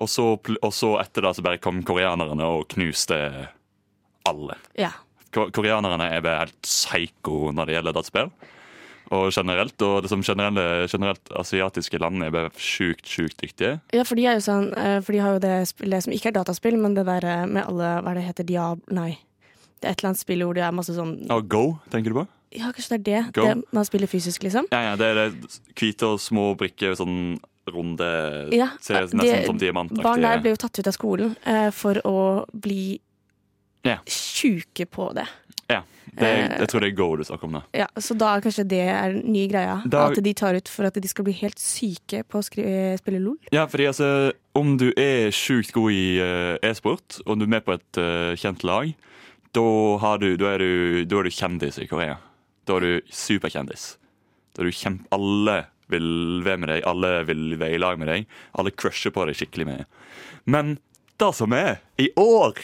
Og 0.00 0.08
så, 0.08 0.26
og 0.36 0.72
så 0.76 0.94
etter 1.00 1.24
det 1.24 1.34
så 1.36 1.44
bare 1.44 1.60
kom 1.60 1.82
koreanerne 1.84 2.44
og 2.44 2.66
knuste 2.72 3.16
alle. 4.28 4.56
Ja. 4.76 4.92
Koreanerne 5.32 6.08
er 6.12 6.24
bare 6.24 6.44
helt 6.46 6.60
psycho 6.64 7.50
når 7.52 7.68
det 7.68 7.76
gjelder 7.76 7.96
dataspill. 7.96 8.32
Og 9.10 9.32
generelt, 9.34 9.74
og 9.82 10.04
det 10.04 10.10
som 10.12 10.22
generelle, 10.22 10.86
generelt 10.90 11.32
asiatiske 11.34 11.98
land 11.98 12.22
er 12.22 12.34
bare 12.34 12.52
sjukt, 12.54 13.08
sjukt 13.10 13.40
dyktige. 13.42 13.80
Ja, 13.90 14.04
for 14.06 14.18
de 14.18 14.28
er 14.30 14.38
jo 14.38 14.44
sånn 14.44 14.68
eh, 14.78 15.00
For 15.02 15.16
de 15.16 15.22
har 15.24 15.34
jo 15.34 15.42
det 15.42 15.56
spillet 15.72 16.06
som 16.06 16.14
ikke 16.14 16.30
er 16.30 16.36
dataspill, 16.38 16.78
men 16.78 16.94
det 16.94 17.08
der 17.08 17.26
eh, 17.26 17.46
med 17.50 17.64
alle 17.64 17.96
Hva 18.04 18.12
er 18.12 18.20
det 18.20 18.28
heter? 18.28 18.46
Diab... 18.46 18.84
Nei. 18.94 19.16
Det 19.80 19.88
er 19.88 19.96
et 19.96 20.02
eller 20.02 20.12
annet 20.12 20.20
spill 20.20 20.44
hvor 20.44 20.54
det 20.54 20.62
er 20.62 20.76
masse 20.76 20.94
sånn 20.94 21.14
oh, 21.32 21.40
Go, 21.40 21.64
tenker 21.90 22.12
du 22.12 22.20
på? 22.20 22.26
Ja, 22.54 22.70
kanskje 22.74 22.98
det 22.98 23.00
er 23.00 23.30
det. 23.30 23.38
Det 23.38 23.74
man 23.74 23.86
spiller 23.86 24.10
fysisk, 24.10 24.42
liksom. 24.42 24.66
Ja, 24.74 24.90
ja, 24.90 24.96
det 24.98 25.08
er 25.08 25.34
hvite 25.78 26.08
og 26.10 26.18
små 26.22 26.50
brikker, 26.58 26.96
sånn 26.98 27.38
runde 27.70 28.08
Ja, 28.54 28.72
Ser 28.82 29.06
de- 29.06 29.18
nesten 29.20 29.46
som 29.46 29.58
diamantaktige. 29.58 30.02
Barn 30.06 30.22
der 30.26 30.42
ble 30.42 30.54
jo 30.54 30.58
tatt 30.58 30.78
ut 30.78 30.90
av 30.90 30.96
skolen 30.96 31.36
eh, 31.46 31.70
for 31.74 32.00
å 32.06 32.16
bli 32.52 32.98
yeah. 33.86 34.02
sjuke 34.06 34.86
på 34.90 35.10
det. 35.14 35.26
Ja, 35.70 35.80
det 36.10 36.26
Eh, 36.26 36.58
jeg 36.58 36.68
tror 36.72 36.82
det 36.82 36.88
er 36.90 36.96
Go 36.98 37.08
du 37.16 37.22
snakker 37.24 37.46
om. 37.46 37.52
Det. 37.58 37.62
Ja, 37.80 37.86
Så 37.96 38.16
da 38.18 38.32
kanskje 38.42 38.64
det 38.68 38.80
er 38.82 39.12
den 39.14 39.32
nye 39.32 39.46
greia? 39.48 39.76
Da- 39.86 40.08
At 40.10 40.18
de 40.22 40.32
tar 40.34 40.54
ut 40.58 40.68
for 40.68 40.84
at 40.88 40.94
de 40.94 41.08
skal 41.08 41.24
bli 41.24 41.32
helt 41.38 41.58
syke 41.62 42.24
på 42.26 42.40
å 42.40 42.44
skri 42.44 42.64
spille 42.98 43.20
LOL? 43.22 43.38
Ja, 43.52 43.66
fordi 43.66 43.86
altså 43.86 44.32
Om 44.54 44.76
du 44.76 44.88
er 44.98 45.30
sjukt 45.30 45.70
god 45.72 45.92
i 45.94 46.18
uh, 46.18 46.58
e-sport, 46.66 47.20
og 47.24 47.38
du 47.38 47.44
er 47.44 47.52
med 47.54 47.64
på 47.64 47.76
et 47.76 47.98
uh, 48.02 48.34
kjent 48.34 48.64
lag, 48.66 48.90
da, 49.54 49.62
har 50.02 50.18
du, 50.18 50.36
da, 50.36 50.54
er 50.54 50.58
du, 50.58 51.04
da 51.06 51.20
er 51.20 51.22
du 51.22 51.30
kjendis 51.30 51.78
i 51.78 51.86
Korea. 51.86 52.16
Da 52.66 52.76
er 52.80 52.80
du 52.80 53.00
superkjendis. 53.14 53.96
Da 54.54 54.62
er 54.62 54.66
du 54.66 54.74
kjempe... 54.74 55.06
Alle 55.14 55.66
vil 55.90 56.42
være 56.42 56.58
med 56.62 56.68
deg, 56.72 56.82
alle 56.86 57.12
vil 57.28 57.56
være 57.60 57.78
i 57.78 57.80
lag 57.82 57.98
med 57.98 58.10
deg. 58.10 58.26
Alle 58.58 58.70
crusher 58.74 59.14
på 59.14 59.24
deg 59.26 59.38
skikkelig 59.38 59.66
mye. 59.70 59.86
Men 60.50 60.78
det 61.20 61.30
som 61.38 61.52
er 61.54 61.78
i 62.00 62.08
år 62.18 62.58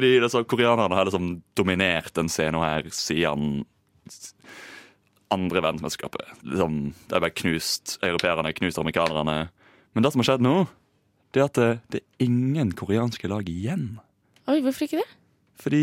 Fordi 0.00 0.14
er 0.16 0.44
koreanerne 0.48 0.96
har 0.96 1.04
liksom 1.04 1.42
dominert 1.58 2.14
den 2.16 2.30
scenen 2.32 2.62
her 2.64 2.86
siden 2.96 3.66
andre 5.30 5.60
verdensmesterskapet. 5.60 6.30
Liksom, 6.42 6.78
det 7.10 7.16
er 7.18 7.22
bare 7.22 7.36
knust 7.36 7.98
europeerne, 8.02 8.52
knust 8.56 8.80
amerikanerne. 8.80 9.34
Men 9.94 10.02
det 10.06 10.12
som 10.14 10.22
har 10.22 10.28
skjedd 10.30 10.44
nå, 10.46 10.54
det 11.36 11.42
er 11.42 11.46
at 11.50 11.58
det, 11.60 11.68
det 11.92 12.00
er 12.00 12.24
ingen 12.26 12.72
koreanske 12.78 13.28
lag 13.30 13.46
igjen. 13.50 13.98
Oi, 14.50 14.56
hvorfor 14.64 14.88
ikke 14.88 15.02
det? 15.02 15.06
Fordi 15.60 15.82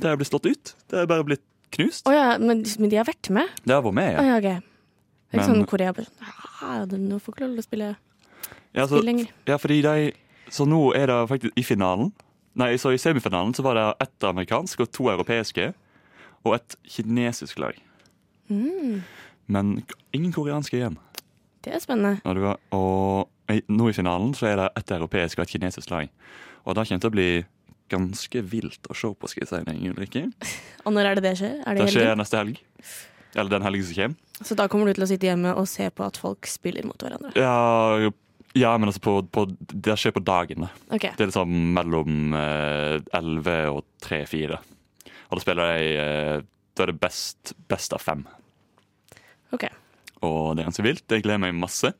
det 0.00 0.08
er 0.10 0.16
blitt 0.18 0.30
slått 0.32 0.48
ut. 0.48 0.72
Det 0.90 1.04
er 1.04 1.10
bare 1.12 1.26
blitt 1.28 1.44
knust. 1.76 2.08
Oh, 2.08 2.14
ja, 2.16 2.32
men, 2.40 2.64
men 2.80 2.90
de 2.90 2.98
har 2.98 3.06
vært 3.06 3.30
med? 3.34 3.52
Det 3.62 3.76
har 3.76 3.84
vært 3.84 3.98
med, 4.00 4.10
ja. 4.16 4.24
Oh, 4.24 4.30
ja, 4.32 4.40
ok. 4.40 4.48
Det 4.48 4.56
er 4.56 5.38
ikke 5.38 5.44
Men- 5.44 5.48
sånn 5.52 5.68
Korea 5.70 5.92
bare 5.94 6.08
sånn 6.08 6.34
«Ah, 6.64 6.82
Nå 6.88 7.20
får 7.20 7.34
ikke 7.34 7.44
lov 7.44 7.54
til 7.58 7.62
å 7.62 7.68
spille 7.68 7.88
Ja, 8.74 8.86
så, 8.88 9.00
lenger. 9.04 9.28
ja, 9.46 9.56
fordi 9.60 9.82
de 9.84 9.94
Så 10.54 10.64
nå 10.66 10.80
er 10.96 11.06
det 11.10 11.16
faktisk 11.28 11.58
i 11.58 11.64
finalen 11.66 12.12
Nei, 12.54 12.74
så 12.78 12.92
i 12.94 12.98
semifinalen 13.00 13.54
så 13.56 13.64
var 13.66 13.78
det 13.78 13.86
ett 14.06 14.26
amerikansk 14.28 14.84
og 14.84 14.92
to 14.94 15.08
europeiske. 15.10 15.72
Og 16.44 16.54
et 16.58 16.76
kinesisk 16.86 17.58
lag. 17.58 17.78
Mm, 18.52 19.00
Men 19.46 19.82
ingen 20.12 20.32
koreanske 20.32 20.76
igjen. 20.76 20.98
det 21.64 21.72
er 21.74 21.80
spennende. 21.80 22.20
Og, 22.24 22.36
var, 22.42 22.58
og 22.76 23.58
nå 23.68 23.88
i 23.88 23.96
finalen 23.96 24.34
så 24.36 24.50
er 24.50 24.56
det 24.60 24.68
et 24.76 24.90
europeisk 24.98 25.38
og 25.38 25.46
et 25.46 25.54
kinesisk 25.56 25.90
lag. 25.90 26.10
Og 26.64 26.76
det 26.76 26.86
kommer 26.88 27.00
til 27.00 27.10
å 27.10 27.16
bli 27.16 27.28
ganske 27.92 28.42
vilt 28.48 28.86
å 28.88 28.94
se 28.96 29.10
på, 29.12 29.28
skal 29.28 29.44
jeg 29.44 29.50
si 29.50 29.62
deg, 29.66 29.82
Ulrikke. 29.92 30.22
Og 30.84 30.92
når 30.96 31.10
er 31.10 31.18
det 31.18 31.24
det 31.26 31.34
skjer? 31.40 31.58
Er 31.64 31.76
det 31.76 31.84
Det 31.84 31.92
skjer 31.96 32.16
neste 32.16 32.40
helg. 32.40 32.60
Eller 33.34 33.50
den 33.50 33.66
helgen 33.66 33.84
som 33.84 33.98
kommer. 33.98 34.16
Så 34.44 34.56
da 34.58 34.66
kommer 34.70 34.88
du 34.88 34.96
til 34.96 35.04
å 35.04 35.08
sitte 35.10 35.28
hjemme 35.28 35.52
og 35.58 35.66
se 35.70 35.88
på 35.90 36.04
at 36.06 36.16
folk 36.20 36.46
spiller 36.50 36.86
mot 36.86 37.00
hverandre? 37.00 37.32
Ja, 37.38 38.10
ja 38.54 38.72
men 38.78 38.88
altså 38.90 39.02
på, 39.02 39.16
på, 39.34 39.46
det 39.58 39.96
skjer 39.98 40.14
på 40.14 40.22
dagen. 40.24 40.68
Okay. 40.88 41.14
Det 41.16 41.26
er 41.26 41.30
liksom 41.32 41.54
mellom 41.76 42.36
eh, 42.38 43.00
11 43.16 43.56
og 43.72 43.82
3-4. 44.06 44.60
Og 45.24 45.36
da 45.36 45.42
spiller 45.42 45.74
jeg 45.74 45.96
eh, 45.98 46.44
Da 46.74 46.84
er 46.84 46.90
det 46.90 47.00
best, 47.02 47.54
best 47.70 47.94
av 47.94 48.02
fem. 48.02 48.24
Ok. 49.54 49.68
Og 50.26 50.54
det 50.54 50.64
er 50.64 50.70
ganske 50.70 50.86
vilt. 50.86 51.04
Jeg 51.10 51.22
gleder 51.26 51.42
meg 51.42 51.54
masse. 51.58 51.92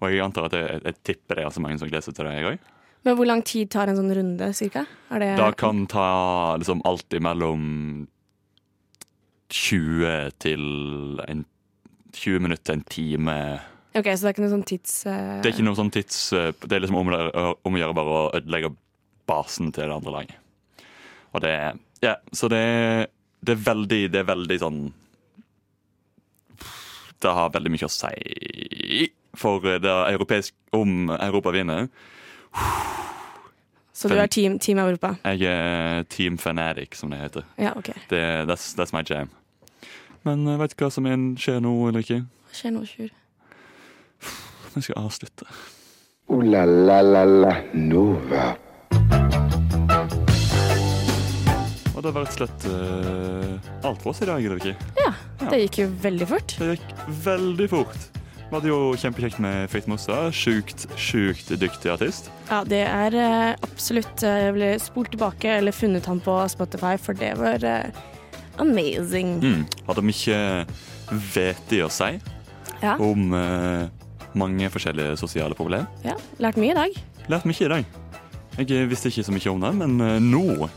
Og 0.00 0.12
jeg 0.12 0.24
antar 0.24 0.48
at 0.48 0.56
jeg, 0.56 0.80
jeg 0.84 1.00
tipper 1.06 1.38
det 1.38 1.44
er 1.44 1.54
så 1.54 1.62
mange 1.64 1.80
som 1.80 1.90
gleder 1.90 2.06
seg 2.06 2.16
til 2.16 2.28
det, 2.28 2.38
jeg 2.38 2.54
òg. 2.54 2.70
Men 3.04 3.18
hvor 3.18 3.28
lang 3.28 3.42
tid 3.44 3.68
tar 3.72 3.90
en 3.90 3.98
sånn 3.98 4.12
runde, 4.16 4.48
cirka? 4.56 4.86
Det 5.12 5.34
Da 5.36 5.50
kan 5.52 5.84
ta 5.92 6.56
liksom 6.56 6.80
alt 6.88 7.16
imellom 7.16 7.64
20 9.52 10.32
til 10.40 10.64
en 11.28 11.44
20 12.14 12.44
minutter 12.46 12.64
til 12.64 12.78
en 12.78 12.86
time. 12.88 13.36
Ok, 13.94 14.08
Så 14.16 14.24
det 14.24 14.30
er 14.30 14.34
ikke 14.34 14.42
noe 14.44 14.52
sånn 14.54 14.64
tids... 14.66 14.94
Uh... 15.06 15.12
Det 15.42 15.48
er 15.50 15.52
ikke 15.54 15.66
noe 15.68 15.78
sånn 15.78 15.92
tids... 15.94 16.16
Det 16.34 16.72
er 16.74 16.82
liksom 16.82 16.96
om, 16.98 17.12
å- 17.14 17.54
om 17.68 17.76
gjøre 17.78 17.94
bare 17.94 18.14
å 18.18 18.24
ødelegge 18.40 18.72
basen 19.30 19.70
til 19.72 19.86
det 19.86 19.94
andre 19.94 20.14
laget. 20.16 20.88
Og 21.34 21.42
det 21.44 21.52
er 21.54 21.78
Ja, 22.04 22.16
så 22.34 22.48
det 22.52 22.62
det 23.44 23.52
er 23.58 23.64
veldig 23.66 23.98
Det 24.12 24.20
er 24.22 24.26
veldig 24.28 24.56
sånn 24.62 24.76
Det 27.20 27.32
har 27.36 27.50
veldig 27.54 27.72
mye 27.74 27.88
å 27.88 27.92
si 27.92 29.08
for 29.34 29.60
det 29.82 29.90
europeisk 29.90 30.54
Om 30.76 31.08
Europa 31.16 31.50
vinner. 31.54 31.88
Så 33.94 34.08
du 34.10 34.14
er 34.18 34.26
team, 34.30 34.58
team 34.62 34.78
Europa? 34.78 35.14
Jeg 35.24 35.42
er 35.50 36.04
Team 36.10 36.36
Fanatic, 36.38 36.94
som 36.98 37.10
det 37.10 37.18
heter. 37.20 37.44
Ja, 37.58 37.72
ok. 37.78 37.90
Det, 38.10 38.20
that's, 38.50 38.72
that's 38.78 38.94
my 38.94 39.02
jam. 39.06 39.30
Men 40.26 40.46
eh, 40.50 40.58
vet 40.58 40.74
du 40.74 40.82
hva 40.84 40.90
som 40.94 41.06
er, 41.06 41.18
skjer 41.38 41.60
nå, 41.62 41.72
eller 41.88 42.02
ikke? 42.02 42.20
skjer 42.54 42.74
nå, 42.74 42.82
Sjur? 42.90 43.10
Vi 44.74 44.82
skal 44.86 45.04
avslutte. 45.04 45.46
Ooh 46.32 46.42
la 46.42 46.64
la 46.64 47.00
la 47.04 47.24
la 47.24 47.54
Nova. 47.74 48.54
Og 51.94 52.02
det 52.02 52.10
var 52.10 52.24
rett 52.24 52.34
og 52.34 52.38
slett 52.40 52.64
uh, 52.66 53.86
alt 53.86 54.00
for 54.02 54.10
oss 54.12 54.22
i 54.24 54.28
dag, 54.28 54.42
Ulrikke. 54.48 54.74
Ja, 54.98 55.12
Ja. 55.40 55.48
det 55.50 55.60
gikk 55.66 55.78
jo 55.82 55.86
veldig 56.02 56.26
fort. 56.30 56.54
Det 56.58 56.72
gikk 56.74 56.92
veldig 57.24 57.68
fort. 57.70 58.06
Vi 58.44 58.54
hadde 58.58 58.68
jo 58.70 58.78
kjempekjekt 59.00 59.38
med 59.42 59.68
Faith 59.72 59.88
Mossa. 59.90 60.18
Sjukt, 60.34 60.84
sjukt 61.00 61.48
dyktig 61.60 61.90
artist. 61.92 62.30
Ja, 62.50 62.62
det 62.68 62.82
er 62.86 63.16
uh, 63.16 63.54
absolutt 63.66 64.22
eh, 64.26 64.44
Jeg 64.48 64.54
ble 64.56 64.68
spolt 64.82 65.10
tilbake 65.14 65.56
eller 65.58 65.74
funnet 65.74 66.06
han 66.10 66.20
på 66.22 66.36
Spotify, 66.52 66.94
for 67.00 67.18
det 67.18 67.32
var 67.40 67.64
uh, 67.66 68.04
amazing. 68.62 69.36
Mm. 69.42 69.64
Hadde 69.88 70.04
mye 70.06 70.40
i 71.74 71.80
å 71.84 71.90
si 71.92 72.10
Ja. 72.82 72.94
om 73.00 73.32
eh, 73.36 73.88
mange 74.38 74.70
forskjellige 74.72 75.16
sosiale 75.20 75.54
problemer. 75.58 75.86
ja. 76.04 76.16
Lært 76.42 76.56
mye 76.60 76.72
i 76.74 76.78
dag. 76.78 76.96
Lært 77.30 77.46
mye 77.48 77.64
i 77.64 77.70
dag. 77.72 77.84
Jeg 78.58 78.88
visste 78.90 79.10
ikke 79.10 79.24
så 79.26 79.32
mye 79.34 79.50
om 79.50 79.60
det, 79.64 79.72
men 79.80 79.94
eh, 80.00 80.18
nå, 80.22 80.68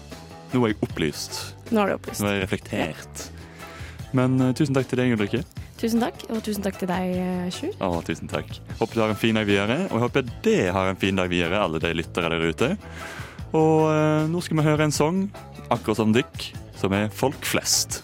nå 0.54 0.62
er 0.64 0.72
jeg 0.74 0.80
opplyst. 0.82 1.40
Nå 1.72 1.84
er 1.84 1.96
opplyst. 1.98 2.24
Nå 2.24 2.30
er 2.32 2.38
jeg 2.40 2.46
reflektert. 2.48 3.28
Men 4.18 4.40
eh, 4.42 4.54
tusen 4.58 4.74
takk 4.78 4.88
til 4.90 5.02
deg, 5.02 5.14
Ulrikke. 5.18 5.44
Tusen 5.78 6.02
takk, 6.02 6.24
og 6.34 6.40
tusen 6.42 6.64
takk 6.66 6.80
til 6.82 6.90
deg, 6.90 7.12
eh, 7.22 7.50
Sjur. 7.54 7.76
Å, 7.86 8.00
tusen 8.08 8.32
takk. 8.32 8.50
Håper 8.80 8.98
du 8.98 9.04
har 9.04 9.14
en 9.14 9.20
fin 9.20 9.38
dag 9.38 9.46
videre, 9.46 9.84
og 9.92 10.00
jeg 10.00 10.06
håper 10.08 10.28
det 10.48 10.58
har 10.74 10.90
en 10.90 10.98
fin 10.98 11.20
dag 11.20 11.30
videre, 11.30 11.60
alle 11.62 11.82
de 11.84 11.92
lyttere 12.00 12.32
der 12.34 12.48
ute. 12.50 12.72
Og 13.54 13.86
eh, 13.92 14.26
nå 14.32 14.42
skal 14.42 14.58
vi 14.58 14.66
høre 14.72 14.88
en 14.90 14.96
sang, 14.96 15.22
akkurat 15.70 16.00
som 16.02 16.16
dykk, 16.16 16.50
som 16.82 16.94
er 16.98 17.12
Folk 17.14 17.46
flest. 17.46 18.02